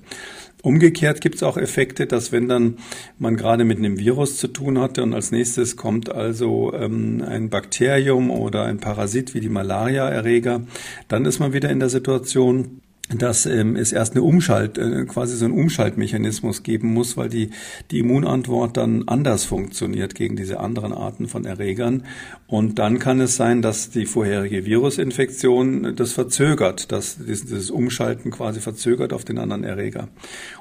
Umgekehrt 0.64 1.22
gibt 1.22 1.36
es 1.36 1.44
auch 1.44 1.56
Effekte, 1.56 2.08
dass 2.08 2.32
wenn 2.32 2.50
dann 2.50 2.78
man 3.20 3.38
gerade 3.38 3.64
mit 3.64 3.78
einem 3.78 4.00
Virus 4.00 4.38
zu 4.38 4.48
tun 4.48 4.80
hatte 4.80 5.04
und 5.04 5.14
als 5.14 5.32
nächstes 5.32 5.78
kommt 5.78 6.12
also 6.12 6.74
ähm, 6.74 7.24
ein 7.26 7.50
Bakterium 7.50 8.32
oder 8.32 8.64
ein 8.64 8.80
Parasit 8.80 9.34
wie 9.36 9.40
die 9.40 9.50
Malaria-Erreger, 9.50 10.62
dann 11.08 11.26
ist 11.26 11.40
man 11.40 11.54
wieder 11.54 11.70
in 11.70 11.80
der 11.80 11.90
Situation, 11.90 12.82
dass 13.16 13.46
ähm, 13.46 13.76
es 13.76 13.94
erst 13.94 14.14
eine 14.14 14.24
Umschalt, 14.24 14.78
äh, 14.78 15.06
quasi 15.06 15.38
so 15.38 15.46
einen 15.46 15.54
Umschaltmechanismus 15.54 16.64
geben 16.64 16.94
muss, 16.94 17.16
weil 17.16 17.30
die, 17.30 17.52
die 17.90 18.00
Immunantwort 18.00 18.76
dann 18.76 19.08
anders 19.08 19.46
funktioniert 19.46 20.14
gegen 20.14 20.36
diese 20.36 20.60
anderen 20.60 20.92
Arten 20.92 21.28
von 21.28 21.46
Erregern. 21.46 22.04
Und 22.48 22.80
dann 22.80 23.00
kann 23.00 23.22
es 23.22 23.38
sein, 23.38 23.62
dass 23.62 23.90
die 23.90 24.06
vorherige 24.06 24.66
Virusinfektion 24.66 25.96
das 25.96 26.12
verzögert, 26.12 26.92
dass 26.92 27.18
dieses 27.18 27.72
Umschalten 27.72 28.32
quasi 28.32 28.60
verzögert 28.60 29.14
auf 29.14 29.24
den 29.24 29.38
anderen 29.38 29.64
Erreger. 29.64 30.10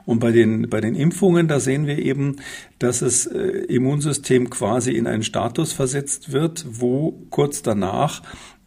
Und 0.04 0.20
bei 0.20 0.30
den, 0.30 0.68
bei 0.70 0.80
den 0.80 0.94
Impfungen, 0.94 1.48
da 1.48 1.58
sehen 1.58 1.86
wir 1.86 1.98
eben, 1.98 2.36
dass 2.78 3.00
das 3.00 3.26
äh, 3.26 3.38
Immunsystem 3.38 4.50
quasi 4.50 4.92
in 4.92 5.06
einen 5.06 5.22
Status 5.24 5.72
versetzt 5.72 6.32
wird, 6.32 6.64
wo 6.68 7.12
kurz 7.30 7.62
danach 7.62 8.22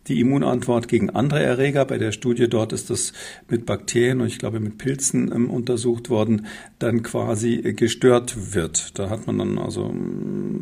die 0.10 0.20
Immunantwort 0.20 0.88
gegen 0.88 1.12
andere 1.12 1.44
Erreger. 1.44 1.86
Bei 1.86 1.98
der 1.98 2.12
Studie 2.12 2.50
dort 2.50 2.74
ist 2.74 2.90
das 2.90 3.14
mit 3.48 3.66
Bakterien 3.66 4.22
und 4.22 4.28
ich 4.28 4.40
glaube 4.40 4.60
mit 4.60 4.78
Pilzen 4.78 5.32
ähm, 5.34 5.50
untersucht 5.50 6.10
worden, 6.10 6.48
dann 6.80 7.04
quasi 7.04 7.74
gestört 7.74 8.54
wird. 8.54 8.98
Da 9.00 9.10
hat 9.10 9.28
man 9.28 9.38
dann 9.38 9.58
also, 9.58 9.94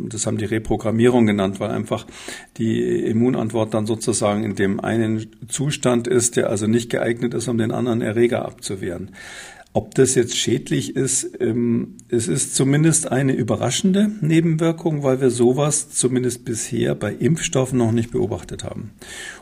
das 0.10 0.28
haben 0.28 0.38
die 0.38 0.46
Reprogrammierung 0.46 1.26
genannt, 1.26 1.60
weil 1.60 1.72
einfach 1.72 2.06
die 2.58 2.84
Immunantwort 3.06 3.74
dann 3.74 3.86
sozusagen 3.86 4.44
in 4.44 4.56
dem 4.56 4.80
einen 4.80 5.28
Zustand 5.48 6.08
ist, 6.08 6.36
der 6.36 6.50
also 6.50 6.68
nicht 6.68 6.90
geeignet 6.90 7.34
ist, 7.34 7.48
um 7.48 7.58
den 7.58 7.72
anderen 7.72 8.02
Erreger 8.02 8.46
abzuwehren. 8.46 9.12
Ob 9.78 9.94
das 9.94 10.16
jetzt 10.16 10.36
schädlich 10.36 10.96
ist, 10.96 11.40
ähm, 11.40 11.98
es 12.10 12.28
ist 12.28 12.56
zumindest 12.56 13.12
eine 13.12 13.34
überraschende 13.34 14.10
Nebenwirkung, 14.22 15.04
weil 15.04 15.22
wir 15.22 15.30
sowas 15.30 15.92
zumindest 15.92 16.46
bisher 16.46 16.96
bei 16.96 17.14
Impfstoffen 17.14 17.78
noch 17.78 17.92
nicht 17.92 18.10
beobachtet 18.10 18.64
haben. 18.64 18.94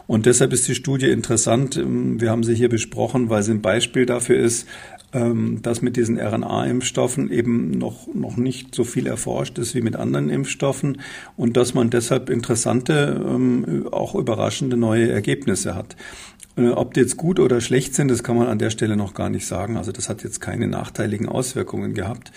Und 0.08 0.26
deshalb 0.26 0.52
ist 0.52 0.68
die 0.68 0.76
Studie 0.76 1.08
interessant. 1.08 1.78
Ähm, 1.78 2.20
wir 2.20 2.32
haben 2.32 2.44
sie 2.44 2.54
hier 2.54 2.68
besprochen, 2.68 3.30
weil 3.30 3.44
sie 3.44 3.52
ein 3.52 3.62
Beispiel 3.62 4.06
dafür 4.06 4.38
ist, 4.38 4.68
ähm, 5.14 5.62
dass 5.62 5.82
mit 5.82 5.96
diesen 5.96 6.20
RNA-Impfstoffen 6.20 7.32
eben 7.32 7.72
noch, 7.72 8.14
noch 8.14 8.36
nicht 8.36 8.76
so 8.76 8.84
viel 8.84 9.08
erforscht 9.08 9.58
ist 9.58 9.74
wie 9.74 9.82
mit 9.82 9.96
anderen 9.96 10.30
Impfstoffen 10.30 11.00
und 11.38 11.56
dass 11.56 11.74
man 11.74 11.90
deshalb 11.90 12.30
interessante, 12.30 13.24
ähm, 13.26 13.88
auch 13.90 14.16
überraschende 14.16 14.76
neue 14.76 15.10
Ergebnisse 15.10 15.76
hat. 15.76 15.96
Äh, 16.58 16.70
ob 16.70 16.94
die 16.94 17.02
jetzt 17.02 17.18
gut 17.18 17.40
oder 17.40 17.62
schlecht 17.62 17.96
sind, 17.96 18.10
das 18.10 18.24
kann 18.24 18.38
man 18.38 18.48
an 18.48 18.60
der 18.60 18.70
Stelle 18.70 18.96
noch 18.96 19.14
gar 19.14 19.30
nicht 19.30 19.46
sagen. 19.46 19.78
Also 19.78 19.92
das 19.92 20.10
hat 20.10 20.24
jetzt 20.24 20.42
keine 20.42 20.68
nachteiligen 20.68 21.28
Auswirkungen 21.28 21.94
gehabt. 21.94 22.32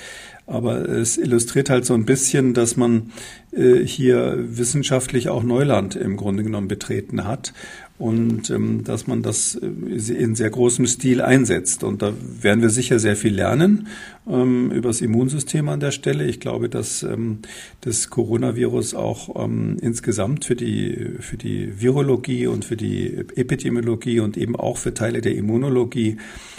Aber 0.46 0.88
es 0.88 1.18
illustriert 1.18 1.68
halt 1.68 1.84
so 1.84 1.92
ein 1.92 2.06
bisschen, 2.06 2.54
dass 2.54 2.76
man 2.76 3.12
äh, 3.52 3.84
hier 3.84 4.36
wissenschaftlich 4.38 5.28
auch 5.28 5.42
Neuland 5.42 5.94
im 5.94 6.16
Grunde 6.16 6.42
genommen 6.42 6.68
betreten 6.68 7.24
hat 7.24 7.52
und 7.98 8.48
ähm, 8.48 8.82
dass 8.84 9.06
man 9.06 9.22
das 9.22 9.56
äh, 9.56 9.66
in 10.12 10.34
sehr 10.34 10.48
großem 10.50 10.86
Stil 10.86 11.20
einsetzt. 11.20 11.84
Und 11.84 12.00
da 12.00 12.12
werden 12.40 12.62
wir 12.62 12.70
sicher 12.70 12.98
sehr 12.98 13.16
viel 13.16 13.34
lernen 13.34 13.88
ähm, 14.28 14.70
über 14.70 14.88
das 14.88 15.00
Immunsystem 15.00 15.68
an 15.68 15.80
der 15.80 15.90
Stelle. 15.90 16.24
Ich 16.26 16.40
glaube, 16.40 16.68
dass 16.68 17.02
ähm, 17.02 17.38
das 17.80 18.10
Coronavirus 18.10 18.94
auch 18.94 19.42
ähm, 19.42 19.76
insgesamt 19.80 20.44
für 20.44 20.56
die, 20.56 21.14
für 21.20 21.36
die 21.36 21.80
Virologie 21.80 22.46
und 22.46 22.64
für 22.64 22.76
die 22.76 23.24
Epidemiologie 23.34 24.20
und 24.20 24.36
eben 24.36 24.56
auch 24.56 24.76
für 24.76 24.94
Teile 24.94 25.20
der 25.20 25.34
Immunologie 25.34 26.18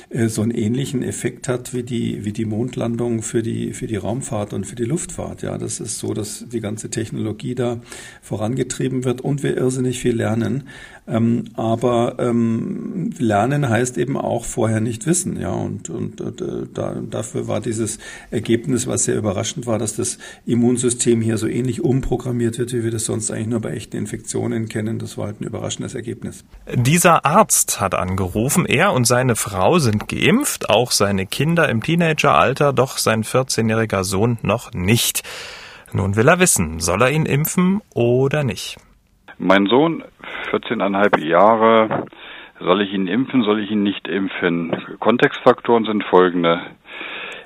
äh, 0.09 0.27
so 0.27 0.41
einen 0.41 0.51
ähnlichen 0.51 1.03
Effekt 1.03 1.47
hat 1.47 1.73
wie 1.73 1.83
die, 1.83 2.25
wie 2.25 2.33
die 2.33 2.45
Mondlandung 2.45 3.21
für 3.21 3.43
die, 3.43 3.73
für 3.73 3.87
die 3.87 3.95
Raumfahrt 3.95 4.53
und 4.53 4.65
für 4.65 4.75
die 4.75 4.85
Luftfahrt. 4.85 5.41
Ja, 5.41 5.57
das 5.57 5.79
ist 5.79 5.99
so, 5.99 6.13
dass 6.13 6.45
die 6.51 6.61
ganze 6.61 6.89
Technologie 6.89 7.55
da 7.55 7.79
vorangetrieben 8.21 9.03
wird 9.05 9.21
und 9.21 9.43
wir 9.43 9.55
irrsinnig 9.55 9.99
viel 9.99 10.15
lernen. 10.15 10.63
Ähm, 11.07 11.45
aber 11.55 12.17
ähm, 12.19 13.11
lernen 13.17 13.67
heißt 13.67 13.97
eben 13.97 14.15
auch 14.15 14.45
vorher 14.45 14.79
nicht 14.79 15.07
wissen, 15.07 15.39
ja. 15.39 15.51
Und, 15.51 15.89
und 15.89 16.21
äh, 16.21 16.67
da, 16.71 17.01
dafür 17.01 17.47
war 17.47 17.58
dieses 17.61 17.99
Ergebnis, 18.31 18.87
was 18.87 19.05
sehr 19.05 19.17
überraschend 19.17 19.67
war, 19.67 19.79
dass 19.79 19.95
das 19.95 20.17
Immunsystem 20.45 21.21
hier 21.21 21.37
so 21.37 21.47
ähnlich 21.47 21.83
umprogrammiert 21.83 22.59
wird, 22.59 22.73
wie 22.73 22.83
wir 22.83 22.91
das 22.91 23.05
sonst 23.05 23.31
eigentlich 23.31 23.47
nur 23.47 23.61
bei 23.61 23.71
echten 23.71 23.97
Infektionen 23.97 24.69
kennen. 24.69 24.99
Das 24.99 25.17
war 25.17 25.27
halt 25.27 25.41
ein 25.41 25.45
überraschendes 25.45 25.95
Ergebnis. 25.95 26.45
Dieser 26.73 27.25
Arzt 27.25 27.79
hat 27.81 27.95
angerufen, 27.95 28.65
er 28.65 28.93
und 28.93 29.05
seine 29.05 29.35
Frau 29.35 29.79
sind 29.79 30.07
geimpft, 30.07 30.69
auch 30.69 30.91
seine 30.91 31.25
Kinder 31.25 31.69
im 31.69 31.81
Teenageralter, 31.81 32.73
doch 32.73 32.97
sein 32.97 33.23
14-jähriger 33.23 34.03
Sohn 34.03 34.37
noch 34.41 34.73
nicht. 34.73 35.23
Nun 35.91 36.15
will 36.15 36.27
er 36.27 36.39
wissen, 36.39 36.79
soll 36.79 37.01
er 37.01 37.11
ihn 37.11 37.25
impfen 37.25 37.81
oder 37.93 38.43
nicht? 38.43 38.77
Mein 39.37 39.65
Sohn 39.67 40.03
14,5 40.51 41.19
Jahre. 41.19 42.05
Soll 42.59 42.81
ich 42.81 42.91
ihn 42.91 43.07
impfen, 43.07 43.43
soll 43.43 43.63
ich 43.63 43.71
ihn 43.71 43.83
nicht 43.83 44.07
impfen? 44.07 44.75
Kontextfaktoren 44.99 45.85
sind 45.85 46.03
folgende. 46.03 46.59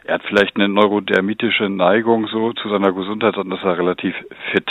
Er 0.06 0.16
hat 0.16 0.24
vielleicht 0.24 0.56
eine 0.56 0.68
neurodermitische 0.68 1.70
Neigung 1.70 2.28
so 2.28 2.54
zu 2.54 2.70
seiner 2.70 2.92
Gesundheit, 2.92 3.36
sondern 3.36 3.58
ist 3.58 3.66
er 3.66 3.78
relativ 3.78 4.16
fit. 4.52 4.70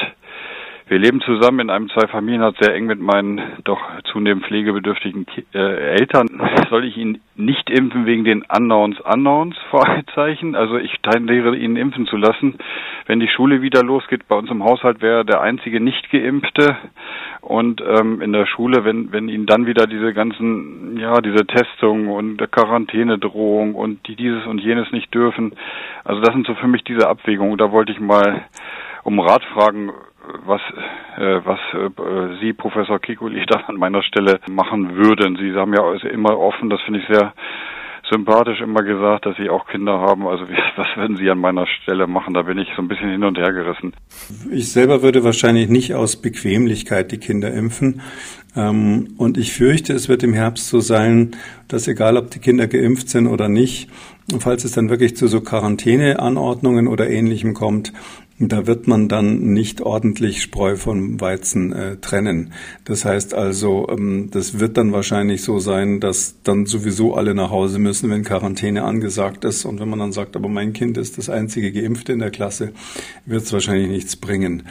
Wir 0.89 0.99
leben 0.99 1.21
zusammen 1.21 1.61
in 1.61 1.71
einem 1.71 1.89
Zweifamilienhaus 1.89 2.55
sehr 2.61 2.75
eng 2.75 2.87
mit 2.87 3.01
meinen 3.01 3.41
doch 3.65 3.81
zunehmend 4.13 4.45
pflegebedürftigen 4.47 5.27
äh, 5.55 5.59
Eltern. 5.99 6.27
Soll 6.71 6.85
ich 6.85 6.97
ihn 6.97 7.21
nicht 7.37 7.71
impfen 7.71 8.05
wegen 8.05 8.25
den 8.25 8.43
Unknowns 8.43 9.01
Unknowns? 9.01 9.57
Fragezeichen. 9.71 10.55
Also 10.55 10.77
ich 10.77 10.93
tendiere 11.01 11.57
ihn 11.57 11.77
impfen 11.77 12.07
zu 12.07 12.17
lassen. 12.17 12.59
Wenn 13.07 13.21
die 13.21 13.29
Schule 13.29 13.63
wieder 13.63 13.83
losgeht, 13.83 14.27
bei 14.29 14.37
uns 14.37 14.51
im 14.51 14.65
Haushalt 14.65 15.01
wäre 15.01 15.25
der 15.25 15.41
einzige 15.41 15.81
nicht 15.81 16.11
geimpfte. 16.11 16.77
Und 17.41 17.81
ähm, 17.81 18.21
in 18.21 18.33
der 18.33 18.47
Schule, 18.47 18.85
wenn 18.85 19.13
wenn 19.13 19.29
ihn 19.29 19.47
dann 19.47 19.67
wieder 19.67 19.87
diese 19.87 20.13
ganzen, 20.13 20.97
ja, 20.99 21.21
diese 21.21 21.47
Testung 21.47 22.09
und 22.09 22.39
Quarantänedrohung 22.51 23.75
und 23.75 24.07
die 24.09 24.17
dieses 24.17 24.47
und 24.47 24.61
jenes 24.61 24.91
nicht 24.93 25.15
dürfen. 25.15 25.55
Also 26.05 26.21
das 26.21 26.35
sind 26.35 26.47
so 26.47 26.55
für 26.55 26.69
mich 26.69 26.85
diese 26.85 27.09
Abwägungen. 27.09 27.57
Da 27.57 27.73
wollte 27.73 27.93
ich 27.93 28.01
mal 28.01 28.45
um 29.05 29.19
Rat 29.19 29.45
fragen, 29.45 29.91
was, 30.47 30.61
äh, 31.17 31.41
was 31.45 31.59
äh, 31.75 32.41
Sie, 32.41 32.53
Professor 32.53 32.99
Kikuli, 32.99 33.45
da 33.49 33.61
an 33.67 33.77
meiner 33.77 34.03
Stelle 34.03 34.41
machen 34.51 34.97
würden. 34.97 35.37
Sie 35.37 35.53
haben 35.53 35.75
ja 35.75 35.83
also 35.83 36.09
immer 36.09 36.39
offen, 36.39 36.71
das 36.71 36.81
finde 36.83 37.01
ich 37.01 37.07
sehr 37.07 37.33
sympathisch 38.11 38.61
immer 38.61 38.83
gesagt, 38.83 39.27
dass 39.27 39.37
Sie 39.37 39.49
auch 39.49 39.67
Kinder 39.67 40.01
haben. 40.01 40.27
Also 40.27 40.49
wie, 40.49 40.57
was 40.77 40.87
würden 40.97 41.17
Sie 41.17 41.31
an 41.31 41.39
meiner 41.39 41.67
Stelle 41.67 42.07
machen? 42.07 42.35
Da 42.35 42.43
bin 42.43 42.59
ich 42.59 42.69
so 42.77 42.83
ein 42.83 42.89
bisschen 42.89 43.11
hin 43.11 43.25
und 43.25 43.39
her 43.39 43.53
gerissen. 43.53 43.93
Ich 44.51 44.73
selber 44.73 45.03
würde 45.03 45.25
wahrscheinlich 45.25 45.69
nicht 45.69 45.95
aus 45.95 46.21
Bequemlichkeit 46.21 47.13
die 47.13 47.19
Kinder 47.19 47.53
impfen. 47.53 48.03
Ähm, 48.55 49.15
und 49.17 49.39
ich 49.39 49.53
fürchte, 49.55 49.95
es 49.95 50.09
wird 50.09 50.23
im 50.23 50.35
Herbst 50.35 50.69
so 50.69 50.81
sein, 50.81 51.31
dass 51.69 51.89
egal 51.89 52.17
ob 52.19 52.31
die 52.31 52.39
Kinder 52.39 52.67
geimpft 52.67 53.09
sind 53.09 53.27
oder 53.27 53.49
nicht, 53.49 53.89
falls 54.41 54.65
es 54.65 54.73
dann 54.73 54.91
wirklich 54.91 55.17
zu 55.17 55.29
so 55.29 55.41
Quarantäneanordnungen 55.41 56.89
oder 56.89 57.09
ähnlichem 57.09 57.55
kommt, 57.55 57.93
da 58.49 58.67
wird 58.67 58.89
man 58.89 59.09
dann 59.09 59.53
nicht 59.53 59.81
ordentlich 59.81 60.43
Spreu 60.43 60.77
von 60.77 61.21
Weizen 61.21 61.73
äh, 61.73 61.97
trennen. 61.99 62.53
Das 62.85 63.05
heißt 63.05 63.35
also, 63.35 63.89
ähm, 63.91 64.31
das 64.33 64.59
wird 64.59 64.77
dann 64.77 64.93
wahrscheinlich 64.93 65.43
so 65.43 65.59
sein, 65.59 66.01
dass 66.01 66.37
dann 66.43 66.67
sowieso 66.67 67.15
alle 67.15 67.35
nach 67.35 67.51
Hause 67.51 67.79
müssen, 67.79 68.11
wenn 68.11 68.25
Quarantäne 68.25 68.85
angesagt 68.85 69.45
ist. 69.45 69.65
Und 69.65 69.81
wenn 69.81 69.89
man 69.89 69.99
dann 69.99 70.13
sagt, 70.13 70.35
aber 70.35 70.49
mein 70.49 70.73
Kind 70.73 70.99
ist 70.99 71.19
das 71.19 71.29
einzige 71.29 71.73
Geimpfte 71.73 72.13
in 72.13 72.19
der 72.19 72.31
Klasse, 72.31 72.73
wird 73.27 73.45
es 73.45 73.53
wahrscheinlich 73.53 73.89
nichts 73.89 74.17
bringen. 74.17 74.65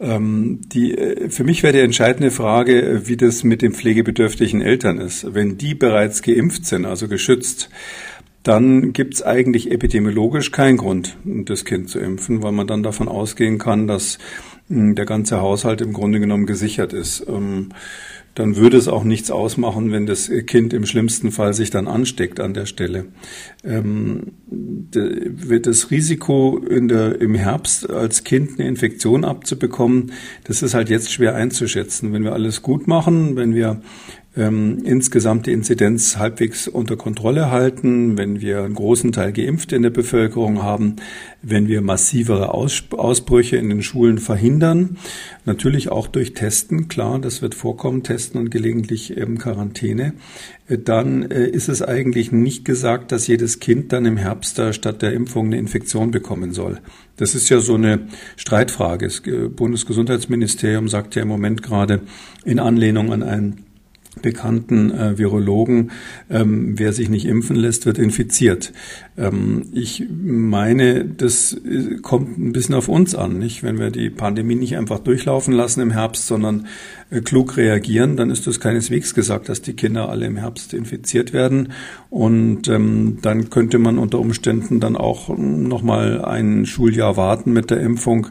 Ähm, 0.00 0.60
die, 0.72 0.96
äh, 0.96 1.28
für 1.28 1.44
mich 1.44 1.62
wäre 1.62 1.74
die 1.74 1.80
entscheidende 1.80 2.30
Frage, 2.30 2.80
äh, 2.80 3.08
wie 3.08 3.16
das 3.16 3.44
mit 3.44 3.62
den 3.62 3.72
pflegebedürftigen 3.72 4.62
Eltern 4.62 4.98
ist. 4.98 5.34
Wenn 5.34 5.58
die 5.58 5.74
bereits 5.74 6.22
geimpft 6.22 6.66
sind, 6.66 6.86
also 6.86 7.08
geschützt, 7.08 7.68
dann 8.48 8.94
gibt 8.94 9.14
es 9.14 9.22
eigentlich 9.22 9.70
epidemiologisch 9.70 10.52
keinen 10.52 10.78
Grund, 10.78 11.18
das 11.24 11.66
Kind 11.66 11.90
zu 11.90 11.98
impfen, 11.98 12.42
weil 12.42 12.52
man 12.52 12.66
dann 12.66 12.82
davon 12.82 13.06
ausgehen 13.06 13.58
kann, 13.58 13.86
dass 13.86 14.16
hm, 14.68 14.94
der 14.94 15.04
ganze 15.04 15.42
Haushalt 15.42 15.82
im 15.82 15.92
Grunde 15.92 16.18
genommen 16.18 16.46
gesichert 16.46 16.94
ist. 16.94 17.26
Ähm, 17.28 17.68
dann 18.34 18.56
würde 18.56 18.76
es 18.76 18.88
auch 18.88 19.04
nichts 19.04 19.30
ausmachen, 19.30 19.90
wenn 19.90 20.06
das 20.06 20.30
Kind 20.46 20.72
im 20.72 20.86
schlimmsten 20.86 21.32
Fall 21.32 21.52
sich 21.54 21.70
dann 21.70 21.88
ansteckt 21.88 22.40
an 22.40 22.54
der 22.54 22.66
Stelle. 22.66 23.06
Ähm, 23.64 24.32
das 24.50 25.90
Risiko 25.90 26.62
der, 26.70 27.20
im 27.20 27.34
Herbst 27.34 27.90
als 27.90 28.24
Kind 28.24 28.58
eine 28.58 28.68
Infektion 28.68 29.24
abzubekommen, 29.24 30.12
das 30.44 30.62
ist 30.62 30.72
halt 30.72 30.88
jetzt 30.88 31.12
schwer 31.12 31.34
einzuschätzen. 31.34 32.12
Wenn 32.12 32.22
wir 32.22 32.32
alles 32.32 32.62
gut 32.62 32.86
machen, 32.86 33.34
wenn 33.36 33.54
wir 33.54 33.82
ähm, 34.36 34.82
insgesamt 34.84 35.46
die 35.46 35.52
Inzidenz 35.52 36.16
halbwegs 36.18 36.68
unter 36.68 36.96
Kontrolle 36.96 37.50
halten, 37.50 38.18
wenn 38.18 38.40
wir 38.40 38.62
einen 38.62 38.74
großen 38.74 39.10
Teil 39.12 39.32
Geimpfte 39.32 39.74
in 39.74 39.82
der 39.82 39.90
Bevölkerung 39.90 40.62
haben, 40.62 40.96
wenn 41.42 41.66
wir 41.66 41.80
massivere 41.80 42.52
Aus 42.52 42.84
Ausbrüche 42.90 43.56
in 43.56 43.68
den 43.68 43.82
Schulen 43.82 44.18
verhindern, 44.18 44.98
natürlich 45.44 45.90
auch 45.90 46.06
durch 46.06 46.34
Testen, 46.34 46.88
klar, 46.88 47.18
das 47.18 47.42
wird 47.42 47.54
vorkommen, 47.54 48.02
Testen 48.02 48.40
und 48.40 48.50
gelegentlich 48.50 49.16
eben 49.16 49.38
Quarantäne, 49.38 50.12
äh, 50.68 50.78
dann 50.78 51.30
äh, 51.30 51.46
ist 51.46 51.68
es 51.68 51.82
eigentlich 51.82 52.30
nicht 52.30 52.64
gesagt, 52.64 53.12
dass 53.12 53.26
jedes 53.26 53.60
Kind 53.60 53.92
dann 53.92 54.04
im 54.04 54.16
Herbst 54.16 54.60
statt 54.72 55.02
der 55.02 55.14
Impfung 55.14 55.46
eine 55.46 55.58
Infektion 55.58 56.10
bekommen 56.10 56.52
soll. 56.52 56.80
Das 57.16 57.34
ist 57.34 57.48
ja 57.48 57.58
so 57.60 57.74
eine 57.74 58.00
Streitfrage. 58.36 59.06
Das 59.06 59.20
äh, 59.26 59.48
Bundesgesundheitsministerium 59.48 60.88
sagt 60.88 61.16
ja 61.16 61.22
im 61.22 61.28
Moment 61.28 61.62
gerade 61.62 62.02
in 62.44 62.60
Anlehnung 62.60 63.12
an 63.12 63.22
einen 63.22 63.64
bekannten 64.22 64.90
äh, 64.90 65.18
Virologen, 65.18 65.90
ähm, 66.30 66.78
wer 66.78 66.92
sich 66.92 67.08
nicht 67.08 67.26
impfen 67.26 67.56
lässt, 67.56 67.86
wird 67.86 67.98
infiziert. 67.98 68.72
Ähm, 69.16 69.66
ich 69.72 70.04
meine, 70.10 71.04
das 71.04 71.54
äh, 71.54 71.96
kommt 72.02 72.38
ein 72.38 72.52
bisschen 72.52 72.74
auf 72.74 72.88
uns 72.88 73.14
an, 73.14 73.38
nicht? 73.38 73.62
Wenn 73.62 73.78
wir 73.78 73.90
die 73.90 74.10
Pandemie 74.10 74.54
nicht 74.54 74.76
einfach 74.76 75.00
durchlaufen 75.00 75.52
lassen 75.54 75.80
im 75.80 75.90
Herbst, 75.90 76.26
sondern 76.26 76.66
äh, 77.10 77.20
klug 77.20 77.56
reagieren, 77.56 78.16
dann 78.16 78.30
ist 78.30 78.46
das 78.46 78.60
keineswegs 78.60 79.14
gesagt, 79.14 79.48
dass 79.48 79.62
die 79.62 79.72
Kinder 79.72 80.08
alle 80.08 80.26
im 80.26 80.36
Herbst 80.36 80.74
infiziert 80.74 81.32
werden. 81.32 81.72
Und 82.10 82.68
ähm, 82.68 83.18
dann 83.22 83.50
könnte 83.50 83.78
man 83.78 83.98
unter 83.98 84.18
Umständen 84.18 84.80
dann 84.80 84.96
auch 84.96 85.36
noch 85.36 85.82
mal 85.82 86.24
ein 86.24 86.66
Schuljahr 86.66 87.16
warten 87.16 87.52
mit 87.52 87.70
der 87.70 87.80
Impfung, 87.80 88.28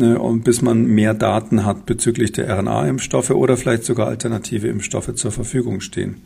äh, 0.00 0.16
bis 0.44 0.62
man 0.62 0.86
mehr 0.86 1.14
Daten 1.14 1.64
hat 1.64 1.86
bezüglich 1.86 2.32
der 2.32 2.48
RNA-Impfstoffe 2.48 3.30
oder 3.30 3.56
vielleicht 3.56 3.84
sogar 3.84 4.08
alternative 4.08 4.68
Impfstoffe 4.68 5.14
zur 5.14 5.32
Verfügung 5.32 5.80
stehen. 5.80 6.16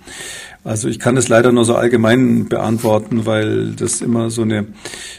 Also 0.65 0.89
ich 0.89 0.99
kann 0.99 1.17
es 1.17 1.29
leider 1.29 1.51
nur 1.51 1.65
so 1.65 1.75
allgemein 1.75 2.49
beantworten, 2.49 3.27
weil 3.27 3.73
das 3.73 4.01
immer 4.01 4.31
so 4.31 4.43
eine, 4.43 4.67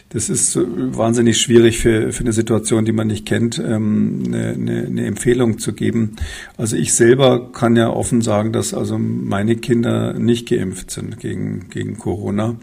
das 0.10 0.30
ist 0.30 0.58
wahnsinnig 0.58 1.42
schwierig 1.42 1.80
für, 1.80 2.14
für 2.14 2.24
eine 2.24 2.34
Situation, 2.34 2.86
die 2.86 2.94
man 2.94 3.08
nicht 3.08 3.26
kennt, 3.26 3.60
ähm, 3.60 4.24
eine, 4.26 4.50
eine, 4.50 4.86
eine 4.86 5.06
Empfehlung 5.06 5.60
zu 5.60 5.74
geben. 5.74 6.16
Also 6.56 6.78
ich 6.78 6.94
selber 6.94 7.52
kann 7.52 7.76
ja 7.76 7.90
offen 7.90 8.22
sagen, 8.22 8.54
dass 8.54 8.74
also 8.74 8.98
meine 8.98 9.58
Kinder 9.58 10.14
nicht 10.14 10.48
geimpft 10.48 10.92
sind 10.92 11.20
gegen, 11.20 11.70
gegen 11.70 11.98
Corona 11.98 12.56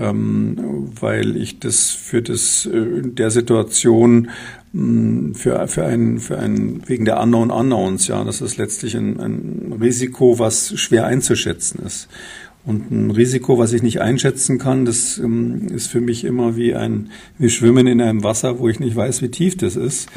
ähm, 0.00 0.90
weil 0.98 1.36
ich 1.36 1.60
das 1.60 1.90
für 1.90 2.22
das 2.22 2.66
äh, 2.66 2.76
in 2.76 3.14
der 3.14 3.30
Situation 3.30 4.30
für, 4.72 5.66
für 5.66 5.84
ein, 5.84 6.20
für 6.20 6.38
ein, 6.38 6.82
wegen 6.86 7.04
der 7.04 7.20
Unknown 7.20 7.50
Unknowns, 7.50 8.06
ja, 8.06 8.22
das 8.22 8.40
ist 8.40 8.56
letztlich 8.56 8.96
ein, 8.96 9.18
ein 9.18 9.76
Risiko, 9.80 10.38
was 10.38 10.78
schwer 10.78 11.06
einzuschätzen 11.06 11.84
ist. 11.84 12.08
Und 12.64 12.90
ein 12.90 13.10
Risiko, 13.10 13.58
was 13.58 13.72
ich 13.72 13.82
nicht 13.82 14.00
einschätzen 14.00 14.58
kann, 14.58 14.84
das 14.84 15.18
ähm, 15.18 15.68
ist 15.68 15.88
für 15.88 16.00
mich 16.00 16.24
immer 16.24 16.56
wie 16.56 16.74
ein, 16.74 17.10
wie 17.38 17.48
Schwimmen 17.48 17.86
in 17.86 18.00
einem 18.00 18.22
Wasser, 18.22 18.58
wo 18.58 18.68
ich 18.68 18.78
nicht 18.78 18.94
weiß, 18.94 19.22
wie 19.22 19.30
tief 19.30 19.56
das 19.56 19.76
ist. 19.76 20.08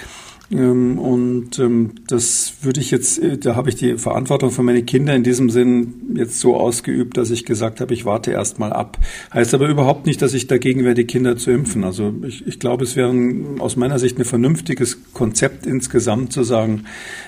Ähm, 0.54 1.00
und 1.00 1.58
ähm, 1.58 1.92
das 2.08 2.54
würde 2.62 2.80
ich 2.80 2.92
jetzt, 2.92 3.18
äh, 3.18 3.38
da 3.38 3.56
habe 3.56 3.70
ich 3.70 3.76
die 3.76 3.98
Verantwortung 3.98 4.52
für 4.52 4.62
meine 4.62 4.84
Kinder 4.84 5.16
in 5.16 5.24
diesem 5.24 5.50
Sinn 5.50 5.94
jetzt 6.16 6.40
so 6.40 6.56
ausgeübt, 6.56 7.18
dass 7.18 7.32
ich 7.32 7.46
gesagt 7.46 7.82
habe, 7.82 7.94
ich 7.94 8.06
warte 8.06 8.32
erst 8.32 8.60
mal 8.60 8.72
ab. 8.72 9.00
Heißt 9.34 9.54
aber 9.54 9.68
überhaupt 9.68 10.06
nicht, 10.06 10.22
dass 10.22 10.34
ich 10.34 10.48
dagegen 10.48 10.84
wäre, 10.84 10.94
die 10.94 11.06
Kinder 11.06 11.38
zu 11.38 11.52
impfen. 11.52 11.84
Also 11.84 12.14
ich, 12.28 12.46
ich 12.46 12.60
glaube, 12.60 12.84
es 12.84 12.96
wäre 12.96 13.14
aus 13.60 13.76
meiner 13.76 13.98
Sicht 13.98 14.20
ein 14.20 14.26
vernünftiges 14.26 15.14
Konzept 15.14 15.66
insgesamt 15.66 16.34
zu 16.34 16.44
sagen, 16.44 16.84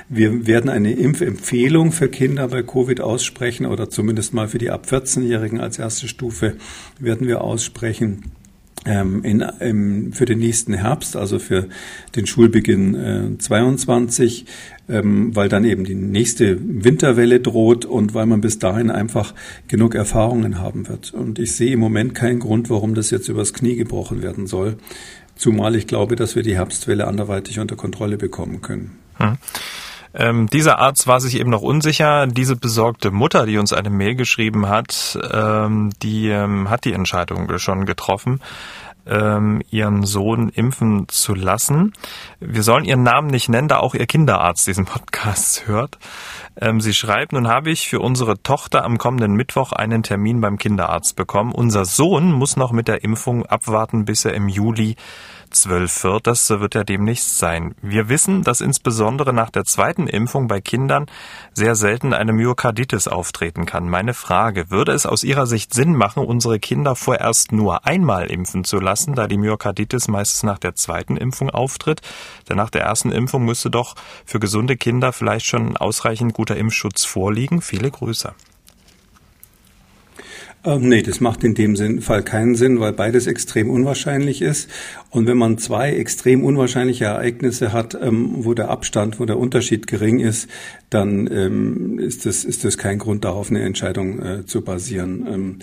wir 0.07 0.45
werden 0.45 0.69
eine 0.69 0.93
Impfempfehlung 0.93 1.91
für 1.91 2.09
Kinder 2.09 2.47
bei 2.47 2.61
Covid 2.61 3.01
aussprechen 3.01 3.65
oder 3.65 3.89
zumindest 3.89 4.33
mal 4.33 4.47
für 4.47 4.59
die 4.59 4.69
ab 4.69 4.85
14-Jährigen 4.89 5.59
als 5.59 5.79
erste 5.79 6.07
Stufe 6.07 6.55
werden 6.99 7.27
wir 7.27 7.41
aussprechen 7.41 8.23
ähm, 8.85 9.23
in, 9.23 9.41
im, 9.59 10.13
für 10.13 10.25
den 10.25 10.39
nächsten 10.39 10.73
Herbst, 10.73 11.15
also 11.15 11.39
für 11.39 11.67
den 12.15 12.27
Schulbeginn 12.27 12.95
äh, 12.95 13.37
22, 13.37 14.45
ähm, 14.87 15.35
weil 15.35 15.49
dann 15.49 15.65
eben 15.65 15.83
die 15.83 15.95
nächste 15.95 16.57
Winterwelle 16.61 17.39
droht 17.39 17.85
und 17.85 18.13
weil 18.13 18.27
man 18.27 18.41
bis 18.41 18.59
dahin 18.59 18.91
einfach 18.91 19.33
genug 19.67 19.95
Erfahrungen 19.95 20.59
haben 20.59 20.87
wird. 20.87 21.13
Und 21.13 21.39
ich 21.39 21.55
sehe 21.55 21.73
im 21.73 21.79
Moment 21.79 22.13
keinen 22.15 22.39
Grund, 22.39 22.69
warum 22.69 22.93
das 22.93 23.09
jetzt 23.09 23.27
übers 23.27 23.53
Knie 23.53 23.75
gebrochen 23.75 24.21
werden 24.21 24.47
soll. 24.47 24.77
Zumal 25.35 25.75
ich 25.75 25.87
glaube, 25.87 26.15
dass 26.15 26.35
wir 26.35 26.43
die 26.43 26.55
Herbstwelle 26.55 27.07
anderweitig 27.07 27.59
unter 27.59 27.75
Kontrolle 27.75 28.17
bekommen 28.17 28.61
können. 28.61 28.91
Hm. 29.15 29.37
Ähm, 30.15 30.47
dieser 30.47 30.79
Arzt 30.79 31.07
war 31.07 31.19
sich 31.19 31.39
eben 31.39 31.49
noch 31.49 31.61
unsicher. 31.61 32.25
Diese 32.27 32.55
besorgte 32.55 33.11
Mutter, 33.11 33.45
die 33.45 33.57
uns 33.57 33.73
eine 33.73 33.89
Mail 33.89 34.15
geschrieben 34.15 34.69
hat, 34.69 35.19
ähm, 35.31 35.91
die 36.01 36.29
ähm, 36.29 36.69
hat 36.69 36.85
die 36.85 36.93
Entscheidung 36.93 37.57
schon 37.57 37.85
getroffen 37.85 38.39
ähm, 39.05 39.61
ihren 39.69 40.03
Sohn 40.05 40.49
impfen 40.49 41.07
zu 41.07 41.35
lassen. 41.35 41.93
Wir 42.39 42.63
sollen 42.63 42.85
ihren 42.85 43.03
Namen 43.03 43.27
nicht 43.27 43.49
nennen, 43.49 43.67
da 43.67 43.77
auch 43.77 43.93
ihr 43.93 44.05
Kinderarzt 44.05 44.67
diesen 44.67 44.85
Podcast 44.85 45.63
hört. 45.67 45.97
Ähm, 46.59 46.81
sie 46.81 46.93
schreibt, 46.93 47.33
nun 47.33 47.47
habe 47.47 47.69
ich 47.69 47.87
für 47.87 47.99
unsere 47.99 48.41
Tochter 48.41 48.83
am 48.83 48.97
kommenden 48.97 49.33
Mittwoch 49.33 49.71
einen 49.71 50.03
Termin 50.03 50.41
beim 50.41 50.57
Kinderarzt 50.57 51.15
bekommen. 51.15 51.51
Unser 51.51 51.85
Sohn 51.85 52.31
muss 52.31 52.57
noch 52.57 52.71
mit 52.71 52.87
der 52.87 53.03
Impfung 53.03 53.45
abwarten, 53.45 54.05
bis 54.05 54.25
er 54.25 54.33
im 54.33 54.47
Juli 54.47 54.95
zwölf 55.49 56.03
wird. 56.03 56.27
Das 56.27 56.49
wird 56.49 56.75
ja 56.75 56.83
demnächst 56.83 57.37
sein. 57.37 57.75
Wir 57.81 58.09
wissen, 58.09 58.43
dass 58.43 58.61
insbesondere 58.61 59.33
nach 59.33 59.49
der 59.49 59.65
zweiten 59.65 60.07
Impfung 60.07 60.47
bei 60.47 60.61
Kindern 60.61 61.05
sehr 61.53 61.75
selten 61.75 62.13
eine 62.13 62.33
Myokarditis 62.33 63.07
auftreten 63.07 63.65
kann. 63.65 63.89
Meine 63.89 64.13
Frage, 64.13 64.69
würde 64.71 64.93
es 64.93 65.05
aus 65.05 65.23
Ihrer 65.23 65.47
Sicht 65.47 65.73
Sinn 65.73 65.95
machen, 65.95 66.25
unsere 66.25 66.59
Kinder 66.59 66.95
vorerst 66.95 67.51
nur 67.51 67.85
einmal 67.85 68.27
impfen 68.27 68.63
zu 68.63 68.79
lassen, 68.79 69.15
da 69.15 69.27
die 69.27 69.37
Myokarditis 69.37 70.07
meistens 70.07 70.43
nach 70.43 70.59
der 70.59 70.75
zweiten 70.75 71.17
Impfung 71.17 71.49
auftritt? 71.49 72.01
Denn 72.49 72.57
nach 72.57 72.69
der 72.69 72.81
ersten 72.81 73.11
Impfung 73.11 73.45
müsste 73.45 73.69
doch 73.69 73.95
für 74.25 74.39
gesunde 74.39 74.77
Kinder 74.77 75.13
vielleicht 75.13 75.45
schon 75.45 75.77
ausreichend 75.77 76.33
guter 76.33 76.57
Impfschutz 76.57 77.05
vorliegen. 77.05 77.61
Viele 77.61 77.91
Grüße. 77.91 78.33
Ähm, 80.65 80.89
nee, 80.89 81.03
das 81.03 81.21
macht 81.21 81.43
in 81.43 81.53
dem 81.53 81.75
Sinn, 81.75 82.01
Fall 82.01 82.23
keinen 82.23 82.55
Sinn, 82.55 82.79
weil 82.79 82.91
beides 82.91 83.27
extrem 83.27 83.69
unwahrscheinlich 83.69 84.41
ist. 84.41 84.69
Und 85.11 85.27
wenn 85.27 85.37
man 85.37 85.59
zwei 85.59 85.93
extrem 85.93 86.43
unwahrscheinliche 86.43 87.05
Ereignisse 87.05 87.71
hat, 87.71 87.95
ähm, 88.01 88.31
wo 88.39 88.53
der 88.55 88.69
Abstand, 88.69 89.19
wo 89.19 89.25
der 89.25 89.37
Unterschied 89.37 89.85
gering 89.85 90.19
ist, 90.19 90.49
dann 90.89 91.29
ähm, 91.31 91.99
ist, 91.99 92.25
das, 92.25 92.43
ist 92.43 92.63
das 92.63 92.77
kein 92.77 92.97
Grund 92.97 93.25
darauf, 93.25 93.49
eine 93.49 93.61
Entscheidung 93.61 94.19
äh, 94.19 94.45
zu 94.45 94.61
basieren. 94.61 95.27
Ähm, 95.29 95.59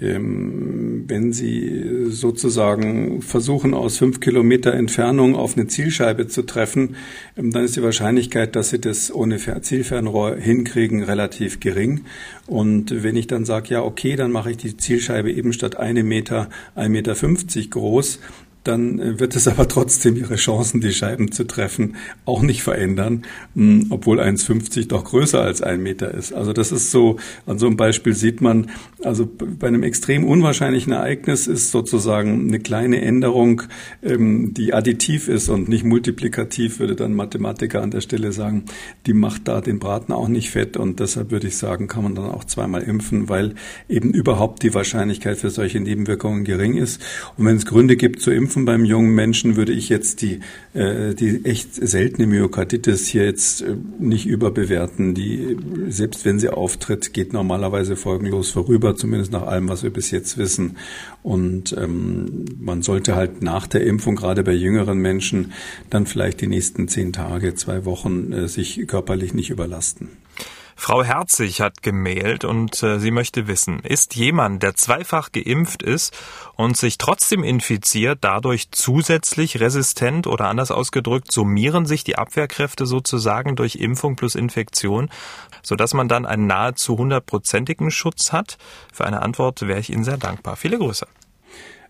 ähm, 0.00 1.04
wenn 1.08 1.32
Sie 1.32 2.06
sozusagen 2.08 3.22
versuchen, 3.22 3.74
aus 3.74 3.98
fünf 3.98 4.20
Kilometer 4.20 4.74
Entfernung 4.74 5.34
auf 5.34 5.56
eine 5.56 5.66
Zielscheibe 5.66 6.28
zu 6.28 6.42
treffen, 6.42 6.96
ähm, 7.36 7.50
dann 7.50 7.64
ist 7.64 7.76
die 7.76 7.82
Wahrscheinlichkeit, 7.82 8.54
dass 8.54 8.70
Sie 8.70 8.80
das 8.80 9.12
ohne 9.12 9.38
Zielfernrohr 9.38 10.36
hinkriegen, 10.36 11.02
relativ 11.02 11.58
gering. 11.60 12.02
Und 12.46 13.02
wenn 13.02 13.16
ich 13.16 13.26
dann 13.26 13.44
sage, 13.44 13.70
ja, 13.70 13.82
okay, 13.82 14.14
dann 14.14 14.30
mache 14.30 14.52
ich 14.52 14.56
die 14.56 14.76
Zielscheibe 14.76 15.32
eben 15.32 15.52
statt 15.52 15.76
einem 15.76 16.06
Meter, 16.06 16.48
ein 16.74 16.92
Meter 16.92 17.16
fünfzig 17.16 17.70
groß, 17.70 18.20
dann 18.66 18.98
äh, 18.98 19.20
wird 19.20 19.36
es 19.36 19.48
aber 19.56 19.68
trotzdem 19.68 20.16
ihre 20.16 20.36
Chancen, 20.36 20.80
die 20.80 20.92
Scheiben 20.92 21.32
zu 21.32 21.44
treffen, 21.44 21.96
auch 22.24 22.42
nicht 22.42 22.62
verändern, 22.62 23.22
hm, 23.54 23.86
obwohl 23.90 24.20
1,50 24.20 24.88
doch 24.88 25.04
größer 25.04 25.40
als 25.40 25.62
ein 25.62 25.82
Meter 25.82 26.12
ist. 26.12 26.32
Also 26.32 26.52
das 26.52 26.72
ist 26.72 26.90
so, 26.90 27.16
an 27.46 27.58
so 27.58 27.66
einem 27.66 27.76
Beispiel 27.76 28.14
sieht 28.14 28.40
man, 28.40 28.70
also 29.02 29.26
bei 29.26 29.68
einem 29.68 29.82
extrem 29.82 30.24
unwahrscheinlichen 30.24 30.92
Ereignis 30.92 31.46
ist 31.46 31.70
sozusagen 31.70 32.48
eine 32.48 32.60
kleine 32.60 33.00
Änderung, 33.00 33.62
ähm, 34.02 34.54
die 34.54 34.74
additiv 34.74 35.28
ist 35.28 35.48
und 35.48 35.68
nicht 35.68 35.84
multiplikativ, 35.84 36.78
würde 36.78 36.96
dann 36.96 37.14
Mathematiker 37.14 37.82
an 37.82 37.90
der 37.90 38.00
Stelle 38.00 38.32
sagen, 38.32 38.64
die 39.06 39.12
macht 39.12 39.48
da 39.48 39.60
den 39.60 39.78
Braten 39.78 40.12
auch 40.12 40.28
nicht 40.28 40.50
fett 40.50 40.76
und 40.76 41.00
deshalb 41.00 41.30
würde 41.30 41.48
ich 41.48 41.56
sagen, 41.56 41.86
kann 41.86 42.02
man 42.02 42.14
dann 42.14 42.30
auch 42.30 42.44
zweimal 42.44 42.82
impfen, 42.82 43.28
weil 43.28 43.54
eben 43.88 44.12
überhaupt 44.12 44.62
die 44.62 44.74
Wahrscheinlichkeit 44.74 45.38
für 45.38 45.50
solche 45.50 45.80
Nebenwirkungen 45.80 46.44
gering 46.44 46.76
ist. 46.76 47.00
Und 47.36 47.46
wenn 47.46 47.56
es 47.56 47.66
Gründe 47.66 47.96
gibt 47.96 48.20
zu 48.20 48.30
impfen, 48.30 48.55
Impfen 48.56 48.64
beim 48.64 48.86
jungen 48.86 49.14
Menschen 49.14 49.56
würde 49.56 49.72
ich 49.72 49.90
jetzt 49.90 50.22
die, 50.22 50.40
äh, 50.72 51.14
die 51.14 51.44
echt 51.44 51.74
seltene 51.74 52.26
Myokarditis 52.26 53.06
hier 53.06 53.26
jetzt 53.26 53.60
äh, 53.60 53.76
nicht 53.98 54.24
überbewerten. 54.24 55.14
Die, 55.14 55.58
selbst 55.88 56.24
wenn 56.24 56.38
sie 56.38 56.48
auftritt, 56.48 57.12
geht 57.12 57.34
normalerweise 57.34 57.96
folgenlos 57.96 58.50
vorüber, 58.50 58.96
zumindest 58.96 59.30
nach 59.30 59.42
allem, 59.42 59.68
was 59.68 59.82
wir 59.82 59.90
bis 59.90 60.10
jetzt 60.10 60.38
wissen. 60.38 60.78
Und 61.22 61.76
ähm, 61.78 62.46
man 62.58 62.80
sollte 62.80 63.14
halt 63.14 63.42
nach 63.42 63.66
der 63.66 63.84
Impfung, 63.84 64.16
gerade 64.16 64.42
bei 64.42 64.54
jüngeren 64.54 64.98
Menschen, 64.98 65.52
dann 65.90 66.06
vielleicht 66.06 66.40
die 66.40 66.46
nächsten 66.46 66.88
zehn 66.88 67.12
Tage, 67.12 67.54
zwei 67.56 67.84
Wochen 67.84 68.32
äh, 68.32 68.48
sich 68.48 68.86
körperlich 68.86 69.34
nicht 69.34 69.50
überlasten. 69.50 70.08
Frau 70.78 71.02
Herzig 71.02 71.62
hat 71.62 71.82
gemailt 71.82 72.44
und 72.44 72.82
äh, 72.82 73.00
sie 73.00 73.10
möchte 73.10 73.48
wissen, 73.48 73.80
ist 73.80 74.14
jemand, 74.14 74.62
der 74.62 74.74
zweifach 74.74 75.32
geimpft 75.32 75.82
ist 75.82 76.16
und 76.54 76.76
sich 76.76 76.98
trotzdem 76.98 77.42
infiziert, 77.42 78.18
dadurch 78.20 78.70
zusätzlich 78.70 79.58
resistent 79.58 80.26
oder 80.26 80.48
anders 80.48 80.70
ausgedrückt, 80.70 81.32
summieren 81.32 81.86
sich 81.86 82.04
die 82.04 82.18
Abwehrkräfte 82.18 82.84
sozusagen 82.84 83.56
durch 83.56 83.76
Impfung 83.76 84.16
plus 84.16 84.34
Infektion, 84.34 85.08
sodass 85.62 85.94
man 85.94 86.08
dann 86.08 86.26
einen 86.26 86.46
nahezu 86.46 86.98
hundertprozentigen 86.98 87.90
Schutz 87.90 88.32
hat? 88.32 88.58
Für 88.92 89.06
eine 89.06 89.22
Antwort 89.22 89.62
wäre 89.62 89.80
ich 89.80 89.90
Ihnen 89.90 90.04
sehr 90.04 90.18
dankbar. 90.18 90.56
Viele 90.56 90.78
Grüße. 90.78 91.06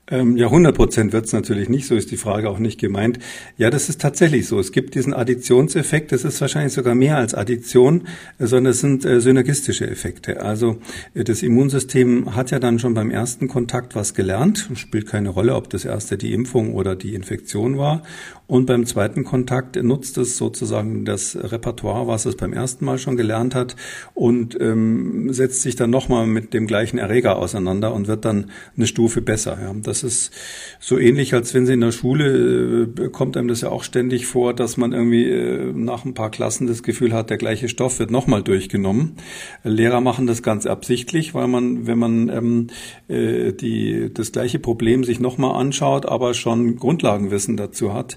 Ähm, 0.08 0.36
ja, 0.36 0.46
100 0.46 0.76
Prozent 0.76 1.12
wird 1.12 1.26
es 1.26 1.32
natürlich 1.32 1.68
nicht, 1.68 1.86
so 1.86 1.96
ist 1.96 2.12
die 2.12 2.16
Frage 2.16 2.48
auch 2.48 2.60
nicht 2.60 2.78
gemeint. 2.78 3.18
Ja, 3.56 3.70
das 3.70 3.88
ist 3.88 4.00
tatsächlich 4.00 4.46
so. 4.46 4.60
Es 4.60 4.70
gibt 4.70 4.94
diesen 4.94 5.12
Additionseffekt, 5.12 6.12
das 6.12 6.24
ist 6.24 6.40
wahrscheinlich 6.40 6.74
sogar 6.74 6.94
mehr 6.94 7.16
als 7.16 7.34
Addition, 7.34 8.06
sondern 8.38 8.70
es 8.70 8.80
sind 8.80 9.04
äh, 9.04 9.20
synergistische 9.20 9.88
Effekte. 9.90 10.42
Also 10.42 10.78
äh, 11.14 11.24
das 11.24 11.42
Immunsystem 11.42 12.36
hat 12.36 12.52
ja 12.52 12.60
dann 12.60 12.78
schon 12.78 12.94
beim 12.94 13.10
ersten 13.10 13.48
Kontakt 13.48 13.96
was 13.96 14.14
gelernt, 14.14 14.70
spielt 14.74 15.08
keine 15.08 15.30
Rolle, 15.30 15.56
ob 15.56 15.70
das 15.70 15.84
erste 15.84 16.16
die 16.16 16.32
Impfung 16.32 16.74
oder 16.74 16.94
die 16.94 17.14
Infektion 17.14 17.76
war. 17.76 18.02
Und 18.46 18.66
beim 18.66 18.86
zweiten 18.86 19.24
Kontakt 19.24 19.82
nutzt 19.82 20.18
es 20.18 20.36
sozusagen 20.36 21.04
das 21.04 21.36
Repertoire, 21.36 22.06
was 22.06 22.26
es 22.26 22.36
beim 22.36 22.52
ersten 22.52 22.84
Mal 22.84 22.98
schon 22.98 23.16
gelernt 23.16 23.56
hat 23.56 23.74
und 24.14 24.56
ähm, 24.60 25.32
setzt 25.32 25.62
sich 25.62 25.74
dann 25.74 25.90
nochmal 25.90 26.28
mit 26.28 26.54
dem 26.54 26.68
gleichen 26.68 26.98
Erreger 26.98 27.38
auseinander 27.38 27.92
und 27.92 28.06
wird 28.06 28.24
dann 28.24 28.50
eine 28.76 28.86
Stufe 28.86 29.20
besser. 29.20 29.58
Ja. 29.60 29.74
Das 29.82 30.04
ist 30.04 30.30
so 30.78 30.96
ähnlich, 30.96 31.34
als 31.34 31.54
wenn 31.54 31.66
Sie 31.66 31.72
in 31.72 31.80
der 31.80 31.90
Schule, 31.90 32.84
äh, 32.84 33.08
kommt 33.08 33.36
einem 33.36 33.48
das 33.48 33.62
ja 33.62 33.70
auch 33.70 33.82
ständig 33.82 34.26
vor, 34.26 34.54
dass 34.54 34.76
man 34.76 34.92
irgendwie 34.92 35.24
äh, 35.24 35.72
nach 35.72 36.04
ein 36.04 36.14
paar 36.14 36.30
Klassen 36.30 36.68
das 36.68 36.84
Gefühl 36.84 37.12
hat, 37.12 37.30
der 37.30 37.38
gleiche 37.38 37.68
Stoff 37.68 37.98
wird 37.98 38.12
nochmal 38.12 38.44
durchgenommen. 38.44 39.16
Lehrer 39.64 40.00
machen 40.00 40.28
das 40.28 40.44
ganz 40.44 40.66
absichtlich, 40.66 41.34
weil 41.34 41.48
man, 41.48 41.88
wenn 41.88 41.98
man 41.98 42.28
ähm, 42.28 42.66
äh, 43.08 43.52
die, 43.52 44.12
das 44.14 44.30
gleiche 44.30 44.60
Problem 44.60 45.02
sich 45.02 45.18
nochmal 45.18 45.60
anschaut, 45.60 46.06
aber 46.06 46.34
schon 46.34 46.76
Grundlagenwissen 46.76 47.56
dazu 47.56 47.92
hat, 47.92 48.16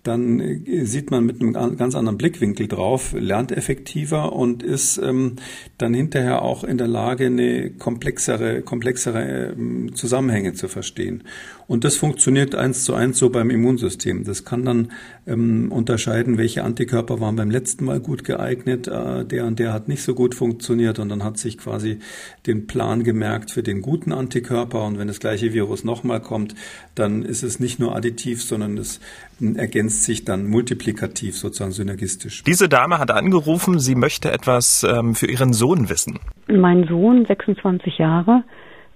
dann 0.03 0.39
äh, 0.39 0.85
sieht 0.85 1.11
man 1.11 1.25
mit 1.25 1.41
einem 1.41 1.53
ganz 1.53 1.95
anderen 1.95 2.17
Blickwinkel 2.17 2.67
drauf, 2.67 3.13
lernt 3.17 3.51
effektiver 3.51 4.33
und 4.33 4.63
ist 4.63 4.97
ähm, 4.97 5.35
dann 5.77 5.93
hinterher 5.93 6.41
auch 6.41 6.63
in 6.63 6.77
der 6.77 6.87
Lage, 6.87 7.27
eine 7.27 7.71
komplexere, 7.71 8.61
komplexere 8.61 9.51
ähm, 9.51 9.95
Zusammenhänge 9.95 10.53
zu 10.53 10.67
verstehen. 10.67 11.23
Und 11.67 11.85
das 11.85 11.95
funktioniert 11.95 12.53
eins 12.53 12.83
zu 12.83 12.95
eins 12.95 13.17
so 13.17 13.29
beim 13.29 13.49
Immunsystem. 13.49 14.25
Das 14.25 14.43
kann 14.43 14.65
dann 14.65 14.91
ähm, 15.25 15.71
unterscheiden, 15.71 16.37
welche 16.37 16.65
Antikörper 16.65 17.21
waren 17.21 17.37
beim 17.37 17.49
letzten 17.49 17.85
Mal 17.85 17.99
gut 17.99 18.25
geeignet, 18.25 18.87
äh, 18.87 19.23
der 19.23 19.45
und 19.45 19.57
der 19.57 19.71
hat 19.71 19.87
nicht 19.87 20.03
so 20.03 20.13
gut 20.13 20.35
funktioniert 20.35 20.99
und 20.99 21.09
dann 21.09 21.23
hat 21.23 21.37
sich 21.37 21.57
quasi 21.57 21.99
den 22.45 22.67
Plan 22.67 23.03
gemerkt 23.03 23.51
für 23.51 23.63
den 23.63 23.81
guten 23.81 24.11
Antikörper 24.11 24.83
und 24.83 24.97
wenn 24.97 25.07
das 25.07 25.21
gleiche 25.21 25.53
Virus 25.53 25.83
nochmal 25.83 26.21
kommt, 26.21 26.55
dann 26.95 27.23
ist 27.23 27.43
es 27.43 27.59
nicht 27.59 27.79
nur 27.79 27.95
additiv, 27.95 28.43
sondern 28.43 28.77
es 28.77 28.99
ähm, 29.39 29.55
ergänzt 29.91 30.03
sich 30.03 30.25
dann 30.25 30.47
multiplikativ, 30.47 31.37
sozusagen 31.37 31.71
synergistisch. 31.71 32.43
Diese 32.43 32.69
Dame 32.69 32.97
hat 32.97 33.11
angerufen, 33.11 33.79
sie 33.79 33.95
möchte 33.95 34.31
etwas 34.31 34.83
ähm, 34.83 35.15
für 35.15 35.27
ihren 35.27 35.53
Sohn 35.53 35.89
wissen. 35.89 36.19
Mein 36.47 36.87
Sohn, 36.87 37.25
26 37.25 37.97
Jahre, 37.97 38.43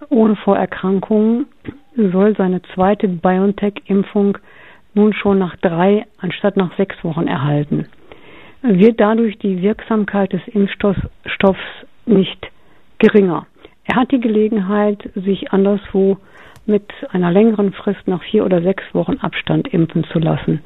ohne 0.10 0.36
Vorerkrankungen, 0.38 1.47
soll 1.97 2.36
seine 2.38 2.62
zweite 2.73 3.08
BioNTech-Impfung 3.08 4.38
nun 4.93 5.13
schon 5.13 5.39
nach 5.39 5.58
drei 5.58 6.05
anstatt 6.19 6.55
nach 6.55 6.75
sechs 6.77 6.95
Wochen 7.03 7.27
erhalten. 7.27 7.88
Wird 8.62 8.99
dadurch 8.99 9.38
die 9.39 9.62
Wirksamkeit 9.62 10.31
des 10.31 10.41
Impfstoffs 10.47 11.69
nicht 12.05 12.47
geringer. 12.99 13.45
Er 13.84 13.97
hat 13.97 14.12
die 14.12 14.21
Gelegenheit, 14.21 15.10
sich 15.15 15.51
anderswo 15.51 16.17
mit 16.65 16.84
einer 17.10 17.32
längeren 17.32 17.73
Frist 17.73 18.08
nach 18.08 18.23
vier 18.23 18.45
oder 18.45 18.62
sechs 18.62 18.84
Wochen 18.93 19.17
Abstand 19.17 19.67
impfen 19.67 20.06
zu 20.12 20.19
lassen. 20.19 20.62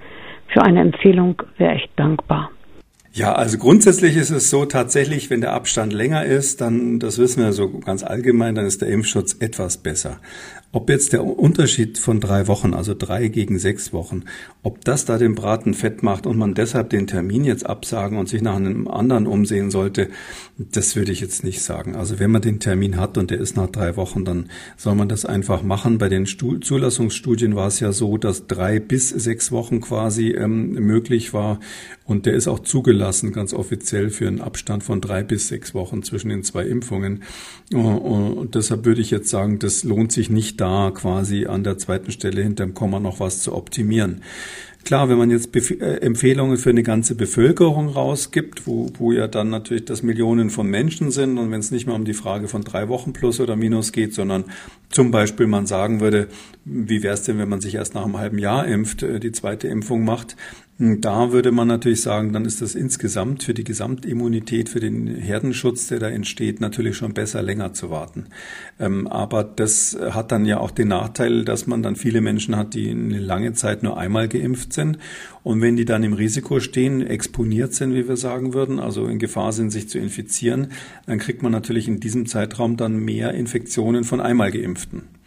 Für 0.47 0.63
eine 0.63 0.81
Empfehlung 0.81 1.41
wäre 1.57 1.75
ich 1.75 1.89
dankbar. 1.95 2.51
Ja, 3.11 3.33
also 3.33 3.57
grundsätzlich 3.57 4.15
ist 4.17 4.29
es 4.29 4.49
so, 4.49 4.65
tatsächlich, 4.65 5.29
wenn 5.29 5.41
der 5.41 5.53
Abstand 5.53 5.93
länger 5.93 6.25
ist, 6.25 6.61
dann, 6.61 6.99
das 6.99 7.17
wissen 7.17 7.43
wir 7.43 7.53
so 7.53 7.79
ganz 7.79 8.03
allgemein, 8.03 8.53
dann 8.53 8.65
ist 8.65 8.81
der 8.81 8.89
Impfschutz 8.89 9.35
etwas 9.39 9.77
besser. 9.77 10.19
Ob 10.71 10.87
jetzt 10.91 11.13
der 11.13 11.23
Unterschied 11.23 11.97
von 11.97 12.19
drei 12.19 12.47
Wochen, 12.47 12.75
also 12.75 12.93
drei 12.93 13.27
gegen 13.27 13.57
sechs 13.57 13.91
Wochen, 13.91 14.25
ob 14.61 14.85
das 14.85 15.03
da 15.03 15.17
den 15.17 15.33
Braten 15.33 15.73
fett 15.73 16.03
macht 16.03 16.27
und 16.27 16.37
man 16.37 16.53
deshalb 16.53 16.91
den 16.91 17.07
Termin 17.07 17.43
jetzt 17.43 17.65
absagen 17.65 18.19
und 18.19 18.29
sich 18.29 18.43
nach 18.43 18.57
einem 18.57 18.87
anderen 18.87 19.25
umsehen 19.25 19.71
sollte, 19.71 20.09
das 20.59 20.95
würde 20.95 21.11
ich 21.11 21.21
jetzt 21.21 21.43
nicht 21.43 21.63
sagen. 21.63 21.95
Also 21.95 22.19
wenn 22.19 22.29
man 22.29 22.43
den 22.43 22.59
Termin 22.59 22.97
hat 22.97 23.17
und 23.17 23.31
der 23.31 23.39
ist 23.39 23.57
nach 23.57 23.69
drei 23.69 23.95
Wochen, 23.95 24.25
dann 24.25 24.51
soll 24.77 24.93
man 24.93 25.09
das 25.09 25.25
einfach 25.25 25.63
machen. 25.63 25.97
Bei 25.97 26.07
den 26.07 26.27
Zulassungsstudien 26.27 27.55
war 27.55 27.67
es 27.67 27.79
ja 27.79 27.91
so, 27.91 28.17
dass 28.17 28.45
drei 28.45 28.79
bis 28.79 29.09
sechs 29.09 29.51
Wochen 29.51 29.81
quasi 29.81 30.29
ähm, 30.29 30.73
möglich 30.73 31.33
war 31.33 31.59
und 32.05 32.25
der 32.25 32.33
ist 32.33 32.47
auch 32.47 32.59
zugelassen, 32.59 33.31
ganz 33.31 33.53
offiziell 33.53 34.09
für 34.09 34.27
einen 34.27 34.41
Abstand 34.41 34.83
von 34.83 34.99
drei 34.99 35.23
bis 35.23 35.47
sechs 35.47 35.73
Wochen 35.73 36.03
zwischen 36.03 36.29
den 36.29 36.43
zwei 36.43 36.65
Impfungen. 36.65 37.23
Und 37.71 38.55
deshalb 38.55 38.85
würde 38.85 39.01
ich 39.01 39.11
jetzt 39.11 39.29
sagen, 39.29 39.59
das 39.59 39.83
lohnt 39.83 40.11
sich 40.11 40.29
nicht 40.29 40.58
da 40.59 40.91
quasi 40.91 41.45
an 41.45 41.63
der 41.63 41.77
zweiten 41.77 42.11
Stelle 42.11 42.41
hinterm 42.41 42.73
Komma 42.73 42.99
noch 42.99 43.19
was 43.19 43.41
zu 43.41 43.55
optimieren. 43.55 44.21
Klar, 44.85 45.09
wenn 45.09 45.17
man 45.17 45.29
jetzt 45.29 45.51
Bef 45.51 45.71
äh, 45.71 45.97
Empfehlungen 45.97 46.57
für 46.57 46.69
eine 46.69 46.83
ganze 46.83 47.13
Bevölkerung 47.13 47.89
rausgibt, 47.89 48.65
wo, 48.65 48.89
wo 48.97 49.11
ja 49.11 49.27
dann 49.27 49.49
natürlich 49.49 49.85
das 49.85 50.03
Millionen 50.03 50.49
von 50.49 50.67
Menschen 50.67 51.11
sind 51.11 51.37
und 51.37 51.51
wenn 51.51 51.59
es 51.59 51.71
nicht 51.71 51.85
mehr 51.85 51.95
um 51.95 52.05
die 52.05 52.13
Frage 52.13 52.47
von 52.47 52.63
drei 52.63 52.87
Wochen 52.87 53.13
plus 53.13 53.39
oder 53.39 53.55
minus 53.55 53.91
geht, 53.91 54.13
sondern 54.13 54.45
zum 54.89 55.11
Beispiel 55.11 55.47
man 55.47 55.65
sagen 55.65 55.99
würde, 55.99 56.29
wie 56.63 57.03
wäre 57.03 57.13
es 57.13 57.23
denn, 57.23 57.37
wenn 57.37 57.49
man 57.49 57.61
sich 57.61 57.75
erst 57.75 57.93
nach 57.93 58.05
einem 58.05 58.17
halben 58.17 58.39
Jahr 58.39 58.65
impft, 58.65 59.03
äh, 59.03 59.19
die 59.19 59.33
zweite 59.33 59.67
Impfung 59.67 60.05
macht, 60.05 60.37
da 60.81 61.33
würde 61.33 61.51
man 61.51 61.67
natürlich 61.67 62.01
sagen, 62.01 62.31
dann 62.31 62.45
ist 62.45 62.61
das 62.61 62.73
insgesamt 62.73 63.43
für 63.43 63.53
die 63.53 63.65
Gesamtimmunität, 63.65 64.69
für 64.69 64.79
den 64.79 65.07
Herdenschutz, 65.07 65.87
der 65.87 65.99
da 65.99 66.07
entsteht, 66.07 66.61
natürlich 66.61 66.95
schon 66.95 67.13
besser, 67.13 67.41
länger 67.41 67.73
zu 67.73 67.89
warten. 67.89 68.27
Ähm, 68.79 69.05
aber 69.07 69.43
das 69.43 69.97
hat 70.11 70.31
dann 70.31 70.45
ja 70.45 70.61
auch 70.61 70.71
den 70.71 70.87
Nachteil, 70.87 71.43
dass 71.43 71.67
man 71.67 71.83
dann 71.83 71.97
viele 71.97 72.21
Menschen 72.21 72.55
hat, 72.55 72.75
die 72.75 72.91
eine 72.91 73.19
lange 73.19 73.51
Zeit 73.51 73.83
nur 73.83 73.97
einmal 73.97 74.29
geimpft 74.29 74.71
sind. 74.71 74.99
Und 75.43 75.61
wenn 75.61 75.75
die 75.75 75.83
dann 75.83 76.03
im 76.03 76.13
Risiko 76.13 76.61
stehen, 76.61 77.05
exponiert 77.05 77.73
sind, 77.73 77.93
wie 77.93 78.07
wir 78.07 78.15
sagen 78.15 78.53
würden, 78.53 78.79
also 78.79 79.05
in 79.07 79.19
Gefahr 79.19 79.51
sind, 79.51 79.71
sich 79.71 79.89
zu 79.89 79.99
infizieren, 79.99 80.67
dann 81.05 81.19
kriegt 81.19 81.43
man 81.43 81.51
natürlich 81.51 81.89
in 81.89 81.99
diesem 81.99 82.25
Zeitraum 82.25 82.77
dann 82.77 82.99
mehr 82.99 83.33
Infektionen 83.33 84.05
von 84.05 84.21
einmal 84.21 84.49
geimpften. 84.49 85.18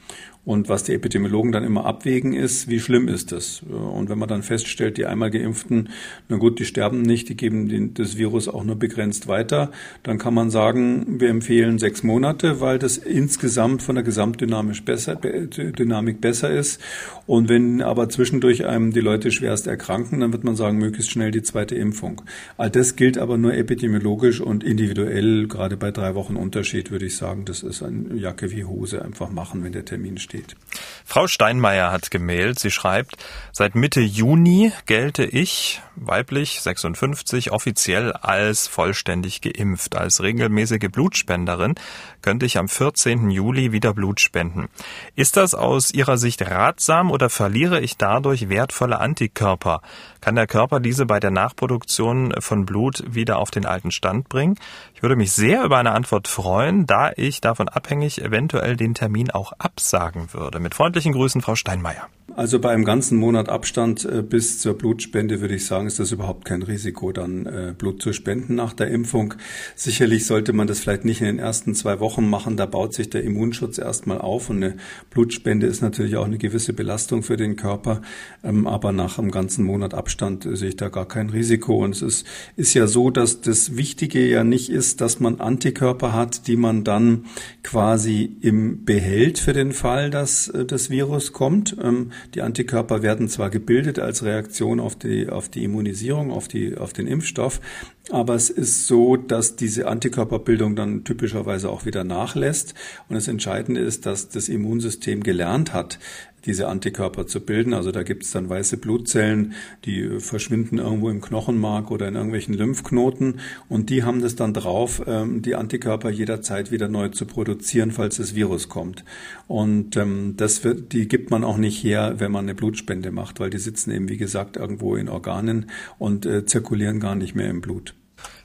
Und 0.45 0.69
was 0.69 0.83
die 0.83 0.93
Epidemiologen 0.93 1.53
dann 1.53 1.63
immer 1.63 1.87
abwägen 1.87 2.33
ist, 2.33 2.69
wie 2.69 2.81
schlimm 2.81 3.07
ist 3.07 3.31
das? 3.31 3.63
Und 3.63 4.09
wenn 4.09 4.19
man 4.19 4.29
dann 4.29 4.43
feststellt, 4.43 4.97
die 4.97 5.07
einmal 5.07 5.31
geimpften, 5.31 5.91
na 6.29 6.37
gut, 6.37 6.59
die 6.59 6.65
sterben 6.65 7.03
nicht, 7.03 7.29
die 7.29 7.37
geben 7.37 7.69
den, 7.69 7.95
das 7.95 8.19
Virus 8.19 8.49
auch 8.49 8.65
nur 8.65 8.75
begrenzt 8.75 9.29
weiter, 9.29 9.71
dann 10.03 10.19
kann 10.19 10.35
man 10.35 10.51
sagen, 10.51 11.21
wir 11.21 11.29
empfehlen 11.29 11.79
sechs 11.79 12.03
Monate, 12.03 12.61
weil 12.61 12.81
das 12.81 12.97
insgesamt 12.99 13.83
von 13.83 13.95
der 13.95 14.03
Gesamtdynamik 14.03 14.85
besser, 14.85 15.15
Dynamik 15.15 16.21
besser 16.21 16.51
ist. 16.51 16.81
Und 17.29 17.49
wenn 17.49 17.81
aber 17.81 18.09
zwischendurch 18.09 18.67
einem 18.67 18.91
die 18.91 19.01
Leute 19.01 19.31
schwerst 19.31 19.69
erkranken, 19.69 20.19
dann 20.19 20.33
wird 20.33 20.43
man 20.43 20.57
sagen, 20.57 20.77
möglichst 20.79 21.13
schnell 21.13 21.31
die 21.31 21.43
zweite 21.43 21.77
Impfung. 21.77 22.21
All 22.57 22.69
das 22.69 22.97
gilt 22.97 23.17
aber 23.17 23.39
nur 23.39 23.55
epidemiologisch 23.55 24.41
und 24.41 24.65
individuell, 24.65 25.47
gerade 25.47 25.77
bei 25.77 25.93
drei 25.93 26.17
Wochen 26.17 26.35
Unterschied 26.35 26.91
würde 26.91 27.07
ich 27.07 27.17
sagen, 27.17 27.45
das 27.45 27.63
ist 27.63 27.81
ein 27.85 28.17
Jacke 28.17 28.51
wie 28.51 28.65
Hose 28.65 29.05
einfach 29.05 29.31
machen, 29.31 29.63
wenn 29.63 29.71
der 29.71 29.85
Termin 29.85 30.19
steht 30.19 30.32
steht. 30.33 30.57
Frau 31.05 31.27
Steinmeier 31.27 31.93
hat 31.93 32.11
gemailt. 32.11 32.59
Sie 32.59 32.71
schreibt, 32.71 33.17
seit 33.53 33.75
Mitte 33.75 34.01
Juni 34.01 34.73
gelte 34.87 35.25
ich, 35.25 35.83
weiblich 35.95 36.61
56, 36.63 37.53
offiziell 37.53 38.13
als 38.13 38.67
vollständig 38.67 39.43
geimpft. 39.43 39.97
Als 39.97 40.23
regelmäßige 40.23 40.89
Blutspenderin 40.91 41.75
könnte 42.23 42.47
ich 42.47 42.59
am 42.59 42.69
14. 42.69 43.31
Juli 43.31 43.73
wieder 43.73 43.93
Blut 43.93 44.21
spenden. 44.21 44.69
Ist 45.17 45.37
das 45.37 45.55
aus 45.55 45.93
Ihrer 45.93 46.17
Sicht 46.17 46.43
ratsam 46.43 47.11
oder 47.11 47.29
verliere 47.29 47.81
ich 47.81 47.97
dadurch 47.97 48.49
wertvolle 48.49 49.01
Antikörper? 49.01 49.83
Kann 50.21 50.37
der 50.37 50.47
Körper 50.47 50.81
diese 50.81 51.05
bei 51.05 51.21
der 51.21 51.31
Nachproduktion 51.31 52.33
von 52.39 52.65
Blut 52.65 53.03
wieder 53.07 53.39
auf 53.39 53.51
den 53.51 53.67
alten 53.67 53.91
Stand 53.91 54.29
bringen? 54.29 54.57
Ich 54.95 55.03
würde 55.03 55.17
mich 55.17 55.33
sehr 55.33 55.65
über 55.65 55.79
eine 55.79 55.93
Antwort 55.93 56.29
freuen, 56.29 56.87
da 56.87 57.11
ich 57.17 57.41
davon 57.41 57.69
abhängig 57.69 58.23
eventuell 58.23 58.77
den 58.77 58.95
Termin 58.95 59.31
auch 59.31 59.53
absagen 59.59 60.33
würde. 60.33 60.61
Mit 60.61 60.75
freundlichen 60.75 61.13
Grüßen, 61.13 61.43
Frau 61.43 61.57
Steinmeier. 61.57 62.09
Also 62.35 62.61
bei 62.61 62.71
einem 62.71 62.85
ganzen 62.85 63.19
Monat 63.19 63.49
Abstand 63.49 64.05
äh, 64.05 64.23
bis 64.23 64.59
zur 64.59 64.75
Blutspende 64.79 65.41
würde 65.41 65.55
ich 65.55 65.67
sagen, 65.67 65.87
ist 65.87 65.99
das 65.99 66.13
überhaupt 66.13 66.47
kein 66.47 66.63
Risiko, 66.63 67.13
dann 67.13 67.45
äh, 67.47 67.75
Blut 67.77 68.01
zu 68.01 68.13
spenden 68.13 68.55
nach 68.55 68.73
der 68.73 68.89
Impfung. 68.89 69.35
Sicherlich 69.75 70.27
sollte 70.27 70.53
man 70.53 70.67
das 70.67 70.81
vielleicht 70.81 71.05
nicht 71.05 71.21
in 71.21 71.27
den 71.27 71.39
ersten 71.39 71.75
zwei 71.75 72.01
Wochen 72.01 72.29
machen, 72.29 72.57
da 72.57 72.65
baut 72.65 72.95
sich 72.95 73.11
der 73.11 73.23
Immunschutz 73.23 73.77
erstmal 73.77 74.19
auf 74.19 74.49
und 74.49 74.57
eine 74.57 74.77
Blutspende 75.11 75.67
ist 75.67 75.83
natürlich 75.83 76.17
auch 76.17 76.25
eine 76.25 76.39
gewisse 76.39 76.73
Belastung 76.73 77.23
für 77.23 77.37
den 77.37 77.57
Körper, 77.57 78.01
ähm, 78.43 78.67
aber 78.67 78.93
nach 78.93 79.19
einem 79.19 79.31
ganzen 79.31 79.65
Monat 79.65 79.93
Abstand 79.93 80.49
sehe 80.51 80.71
ich 80.71 80.77
da 80.77 80.89
gar 80.89 81.07
kein 81.07 81.29
Risiko. 81.29 81.85
Und 81.85 81.97
es 81.97 82.03
ist, 82.03 82.27
ist 82.57 82.73
ja 82.73 82.87
so, 82.87 83.11
dass 83.11 83.43
das 83.43 83.77
Wichtige 83.77 84.27
ja 84.27 84.43
nicht 84.43 84.71
ist, 84.71 85.03
dass 85.03 85.21
man 85.21 85.41
Antikörper 85.41 86.15
hat, 86.15 86.47
die 86.47 86.57
man 86.57 86.83
dann 86.83 87.27
quasi 87.63 88.37
im 88.41 88.85
behält 88.85 89.39
für 89.39 89.53
den 89.53 89.73
Fall, 89.73 90.09
dass 90.09 90.49
äh, 90.49 90.65
das 90.65 90.89
Virus 90.89 91.33
kommt 91.33 91.77
ähm, 91.83 92.13
die 92.35 92.43
Antikörper 92.43 93.03
werden 93.03 93.29
zwar 93.29 93.51
gebildet 93.51 93.99
als 93.99 94.23
Reaktion 94.25 94.81
auf 94.81 94.97
die, 94.97 95.29
auf 95.29 95.49
die 95.49 95.65
Immunisierung, 95.65 96.31
auf, 96.31 96.49
die, 96.49 96.77
auf 96.77 96.93
den 96.93 97.07
Impfstoff, 97.07 97.61
aber 98.11 98.35
es 98.35 98.51
ist 98.51 98.87
so, 98.87 99.17
dass 99.17 99.57
diese 99.57 99.87
Antikörperbildung 99.87 100.75
dann 100.75 101.05
typischerweise 101.05 101.71
auch 101.71 101.87
wieder 101.87 102.05
nachlässt. 102.05 102.75
Und 103.09 103.15
das 103.15 103.29
Entscheidende 103.29 103.81
ist, 103.81 104.07
dass 104.07 104.29
das 104.29 104.49
Immunsystem 104.49 105.23
gelernt 105.23 105.73
hat, 105.73 105.99
diese 106.45 106.69
Antikörper 106.69 107.27
zu 107.27 107.41
bilden. 107.41 107.75
Also 107.75 107.93
da 107.93 108.03
gibt 108.03 108.25
es 108.25 108.33
dann 108.33 108.49
weiße 108.49 108.77
Blutzellen, 108.77 109.55
die 109.85 110.21
verschwinden 110.21 110.79
irgendwo 110.79 111.09
im 111.11 111.21
Knochenmark 111.21 111.91
oder 111.91 112.09
in 112.09 112.15
irgendwelchen 112.15 112.55
Lymphknoten 112.55 113.41
und 113.69 113.91
die 113.91 114.03
haben 114.03 114.21
das 114.21 114.37
dann 114.37 114.55
drauf, 114.55 115.03
ähm, 115.07 115.43
die 115.43 115.55
Antikörper 115.55 116.11
jederzeit 116.11 116.71
wieder 116.71 116.89
neu 116.89 117.09
zu 117.09 117.27
produzieren, 117.27 117.93
falls 117.93 118.17
das 118.17 118.35
Virus 118.35 118.69
kommt. 118.69 119.05
Und 119.47 119.97
ähm, 119.97 120.35
das 120.37 120.65
wird, 120.65 120.93
die 120.93 121.09
gibt 121.09 121.31
man 121.31 121.45
auch 121.45 121.57
nicht 121.57 121.83
her, 121.83 122.15
wenn 122.19 122.33
man 122.33 122.45
eine 122.45 122.55
Blutspende 122.55 123.11
macht, 123.11 123.41
weil 123.41 123.51
die 123.51 123.59
sitzen 123.59 123.91
eben, 123.91 124.09
wie 124.09 124.17
gesagt, 124.17 124.57
irgendwo 124.57 124.97
in 124.97 125.09
Organen 125.09 125.67
und 125.99 126.27
äh, 126.27 126.45
zirkulieren 126.45 127.01
gar 127.01 127.15
nicht 127.15 127.35
mehr 127.35 127.49
im 127.49 127.61
Blut. 127.61 127.95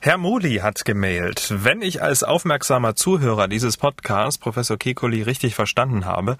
Herr 0.00 0.16
Moli 0.16 0.58
hat 0.58 0.84
gemailt. 0.84 1.48
Wenn 1.50 1.82
ich 1.82 2.02
als 2.02 2.22
aufmerksamer 2.22 2.94
Zuhörer 2.94 3.48
dieses 3.48 3.76
Podcasts 3.76 4.38
Professor 4.38 4.76
Kekoli 4.76 5.22
richtig 5.22 5.56
verstanden 5.56 6.04
habe, 6.04 6.36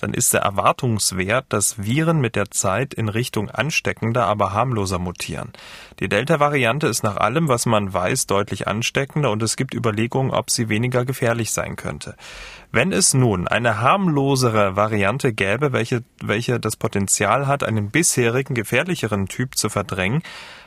dann 0.00 0.14
ist 0.14 0.32
der 0.32 0.40
Erwartungswert, 0.40 1.44
dass 1.50 1.84
Viren 1.84 2.22
mit 2.22 2.36
der 2.36 2.50
Zeit 2.50 2.94
in 2.94 3.10
Richtung 3.10 3.50
ansteckender, 3.50 4.24
aber 4.24 4.54
harmloser 4.54 4.98
mutieren. 4.98 5.52
Die 6.00 6.08
Delta-Variante 6.08 6.86
ist 6.86 7.02
nach 7.02 7.18
allem, 7.18 7.48
was 7.48 7.66
man 7.66 7.92
weiß, 7.92 8.26
deutlich 8.28 8.66
ansteckender 8.66 9.30
und 9.30 9.42
es 9.42 9.56
gibt 9.56 9.74
Überlegungen, 9.74 10.30
ob 10.30 10.50
sie 10.50 10.70
weniger 10.70 11.04
gefährlich 11.04 11.52
sein 11.52 11.76
könnte. 11.76 12.16
Wenn 12.74 12.90
es 12.90 13.12
nun 13.12 13.46
eine 13.46 13.82
harmlosere 13.82 14.74
Variante 14.76 15.34
gäbe, 15.34 15.74
welche, 15.74 16.02
welche 16.22 16.58
das 16.58 16.76
Potenzial 16.76 17.46
hat, 17.46 17.62
einen 17.62 17.90
bisherigen 17.90 18.54
gefährlicheren 18.54 19.28
Typ 19.28 19.58
zu 19.58 19.68
verdrängen, 19.68 20.22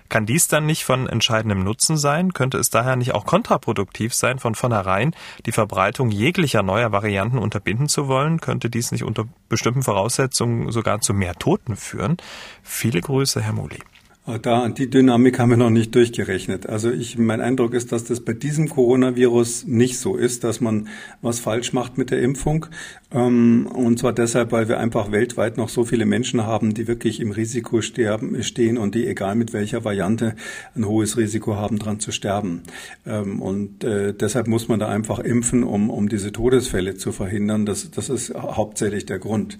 kann 0.10 0.26
dies 0.26 0.48
dann 0.48 0.66
nicht 0.66 0.86
von 0.86 1.08
entscheidendem 1.08 1.64
Nutzen 1.64 1.98
sein? 1.98 2.34
Könnte 2.34 2.58
es 2.58 2.70
daher 2.70 2.96
nicht 2.96 3.14
auch 3.14 3.26
kontraproduktiv 3.26 4.14
sein, 4.14 4.40
von 4.40 4.56
vornherein 4.56 5.16
die 5.46 5.52
Verbreitung 5.52 6.12
jeglicher 6.12 6.64
neuer 6.64 6.92
Varianten 6.92 7.38
unterbinden 7.38 7.90
zu 7.90 8.08
wollen? 8.08 8.40
Könnte 8.40 8.70
dies 8.70 8.92
nicht 8.92 9.04
unter 9.04 9.26
bestimmten 9.50 9.84
Voraussetzungen 9.84 10.72
sogar 10.72 11.02
zu 11.02 11.14
mehr 11.14 11.36
Toten 11.36 11.76
führen? 11.76 12.18
Viele 12.64 13.02
Grüße, 13.02 13.42
Herr 13.42 13.54
Muli. 13.54 13.80
Da, 14.26 14.68
die 14.70 14.90
Dynamik 14.90 15.38
haben 15.38 15.52
wir 15.52 15.58
noch 15.58 15.70
nicht 15.70 15.94
durchgerechnet. 15.94 16.68
Also 16.68 16.90
ich, 16.90 17.16
mein 17.16 17.42
Eindruck 17.42 17.76
ist, 17.76 17.92
dass 17.92 18.06
das 18.06 18.22
bei 18.22 18.34
diesem 18.34 18.70
Coronavirus 18.70 19.68
nicht 19.68 20.00
so 20.00 20.16
ist, 20.16 20.44
dass 20.44 20.62
man 20.62 20.88
was 21.22 21.40
falsch 21.40 21.74
macht 21.74 22.00
mit 22.00 22.10
der 22.10 22.24
Impfung. 22.24 22.66
Ähm, 23.12 23.68
und 23.68 24.00
zwar 24.00 24.14
deshalb, 24.14 24.52
weil 24.52 24.68
wir 24.68 24.80
einfach 24.80 25.12
weltweit 25.12 25.58
noch 25.58 25.70
so 25.70 25.86
viele 25.86 26.08
Menschen 26.08 26.44
haben, 26.44 26.74
die 26.74 26.88
wirklich 26.88 27.20
im 27.20 27.30
Risiko 27.30 27.82
sterben, 27.82 28.42
stehen 28.42 28.80
und 28.80 28.96
die, 28.96 29.06
egal 29.06 29.36
mit 29.36 29.54
welcher 29.54 29.86
Variante, 29.86 30.36
ein 30.76 30.88
hohes 30.88 31.18
Risiko 31.18 31.58
haben, 31.58 31.78
dran 31.78 32.00
zu 32.00 32.12
sterben. 32.12 32.64
Ähm, 33.06 33.40
und 33.44 33.84
äh, 33.84 34.12
deshalb 34.12 34.48
muss 34.48 34.68
man 34.68 34.80
da 34.80 34.88
einfach 34.88 35.20
impfen, 35.20 35.64
um, 35.64 35.92
um 35.92 36.10
diese 36.10 36.32
Todesfälle 36.32 36.96
zu 36.96 37.12
verhindern. 37.12 37.68
Das, 37.68 37.92
das 37.92 38.10
ist 38.10 38.34
hauptsächlich 38.34 39.06
der 39.06 39.20
Grund. 39.20 39.60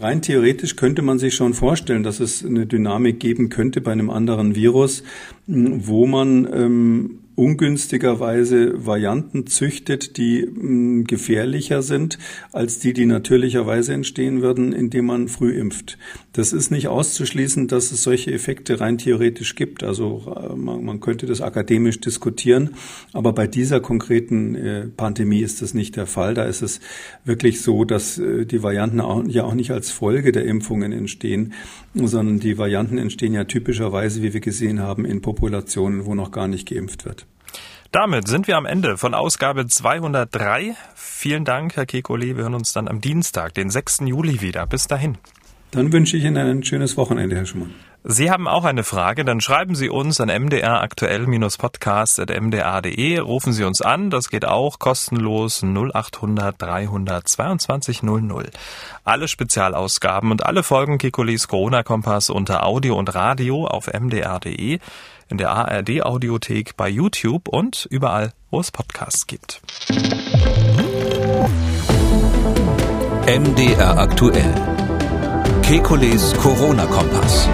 Rein 0.00 0.22
theoretisch 0.22 0.74
könnte 0.76 1.02
man 1.02 1.18
sich 1.18 1.34
schon 1.34 1.54
vorstellen, 1.54 2.02
dass 2.02 2.18
es 2.18 2.44
eine 2.44 2.66
Dynamik 2.66 3.20
geben 3.20 3.48
könnte 3.48 3.80
bei 3.80 3.92
einem 3.92 4.10
anderen 4.10 4.56
Virus, 4.56 5.04
wo 5.46 6.06
man 6.06 6.48
ähm, 6.52 7.18
ungünstigerweise 7.36 8.86
Varianten 8.86 9.46
züchtet, 9.46 10.16
die 10.16 10.46
mh, 10.46 10.70
mm, 11.00 11.04
gefährlicher 11.04 11.82
sind 11.82 12.18
als 12.52 12.78
die, 12.78 12.92
die 12.92 13.06
natürlicherweise 13.06 13.92
entstehen 13.92 14.42
würden, 14.42 14.72
indem 14.72 15.06
man 15.06 15.28
früh 15.28 15.52
impft. 15.52 15.98
Das 16.32 16.52
ist 16.52 16.70
nicht 16.70 16.88
auszuschließen, 16.88 17.68
dass 17.68 17.92
es 17.92 18.02
solche 18.02 18.32
Effekte 18.32 18.80
rein 18.80 18.98
theoretisch 18.98 19.54
gibt. 19.54 19.82
Also 19.84 20.34
äh, 20.36 20.54
man, 20.54 20.84
man 20.84 21.00
könnte 21.00 21.26
das 21.26 21.40
akademisch 21.40 22.00
diskutieren, 22.00 22.70
aber 23.12 23.32
bei 23.32 23.46
dieser 23.46 23.80
konkreten 23.80 24.54
äh, 24.54 24.86
Pandemie 24.86 25.40
ist 25.40 25.62
das 25.62 25.74
nicht 25.74 25.96
der 25.96 26.06
Fall. 26.06 26.34
Da 26.34 26.44
ist 26.44 26.62
es 26.62 26.80
wirklich 27.24 27.62
so, 27.62 27.84
dass 27.84 28.18
äh, 28.18 28.46
die 28.46 28.62
Varianten 28.62 29.00
auch, 29.00 29.24
ja 29.26 29.44
auch 29.44 29.54
nicht 29.54 29.70
als 29.70 29.90
Folge 29.90 30.32
der 30.32 30.44
Impfungen 30.44 30.92
entstehen, 30.92 31.52
sondern 31.94 32.40
die 32.40 32.58
Varianten 32.58 32.98
entstehen 32.98 33.34
ja 33.34 33.44
typischerweise, 33.44 34.22
wie 34.22 34.32
wir 34.32 34.40
gesehen 34.40 34.80
haben, 34.80 35.04
in 35.04 35.20
Populationen, 35.20 36.04
wo 36.04 36.14
noch 36.14 36.32
gar 36.32 36.48
nicht 36.48 36.68
geimpft 36.68 37.04
wird. 37.04 37.23
Damit 37.94 38.26
sind 38.26 38.48
wir 38.48 38.56
am 38.56 38.66
Ende 38.66 38.98
von 38.98 39.14
Ausgabe 39.14 39.68
203. 39.68 40.74
Vielen 40.96 41.44
Dank, 41.44 41.76
Herr 41.76 41.84
Kekulé. 41.84 42.36
Wir 42.36 42.42
hören 42.42 42.54
uns 42.54 42.72
dann 42.72 42.88
am 42.88 43.00
Dienstag, 43.00 43.54
den 43.54 43.70
6. 43.70 44.00
Juli 44.06 44.40
wieder. 44.40 44.66
Bis 44.66 44.88
dahin. 44.88 45.16
Dann 45.70 45.92
wünsche 45.92 46.16
ich 46.16 46.24
Ihnen 46.24 46.36
ein 46.36 46.64
schönes 46.64 46.96
Wochenende, 46.96 47.36
Herr 47.36 47.46
Schumann. 47.46 47.72
Sie 48.02 48.28
haben 48.30 48.48
auch 48.48 48.64
eine 48.64 48.82
Frage, 48.84 49.24
dann 49.24 49.40
schreiben 49.40 49.74
Sie 49.74 49.88
uns 49.88 50.20
an 50.20 50.28
mdraktuell-podcast.mdr.de, 50.28 53.18
rufen 53.18 53.54
Sie 53.54 53.64
uns 53.64 53.80
an, 53.80 54.10
das 54.10 54.28
geht 54.28 54.44
auch 54.44 54.78
kostenlos 54.78 55.62
0800 55.62 56.60
322 56.60 58.02
00. 58.02 58.50
Alle 59.04 59.26
Spezialausgaben 59.26 60.30
und 60.32 60.44
alle 60.44 60.62
Folgen 60.62 60.98
Kikulis 60.98 61.48
Corona-Kompass 61.48 62.28
unter 62.28 62.66
Audio 62.66 62.98
und 62.98 63.14
Radio 63.14 63.66
auf 63.66 63.86
mdr.de, 63.86 64.80
in 65.28 65.38
der 65.38 65.50
ARD-Audiothek, 65.50 66.76
bei 66.76 66.88
YouTube 66.88 67.48
und 67.48 67.86
überall, 67.90 68.32
wo 68.50 68.60
es 68.60 68.70
Podcasts 68.70 69.26
gibt. 69.26 69.60
MDR 73.26 73.98
aktuell. 73.98 74.54
Kekules 75.62 76.34
Corona-Kompass. 76.34 77.48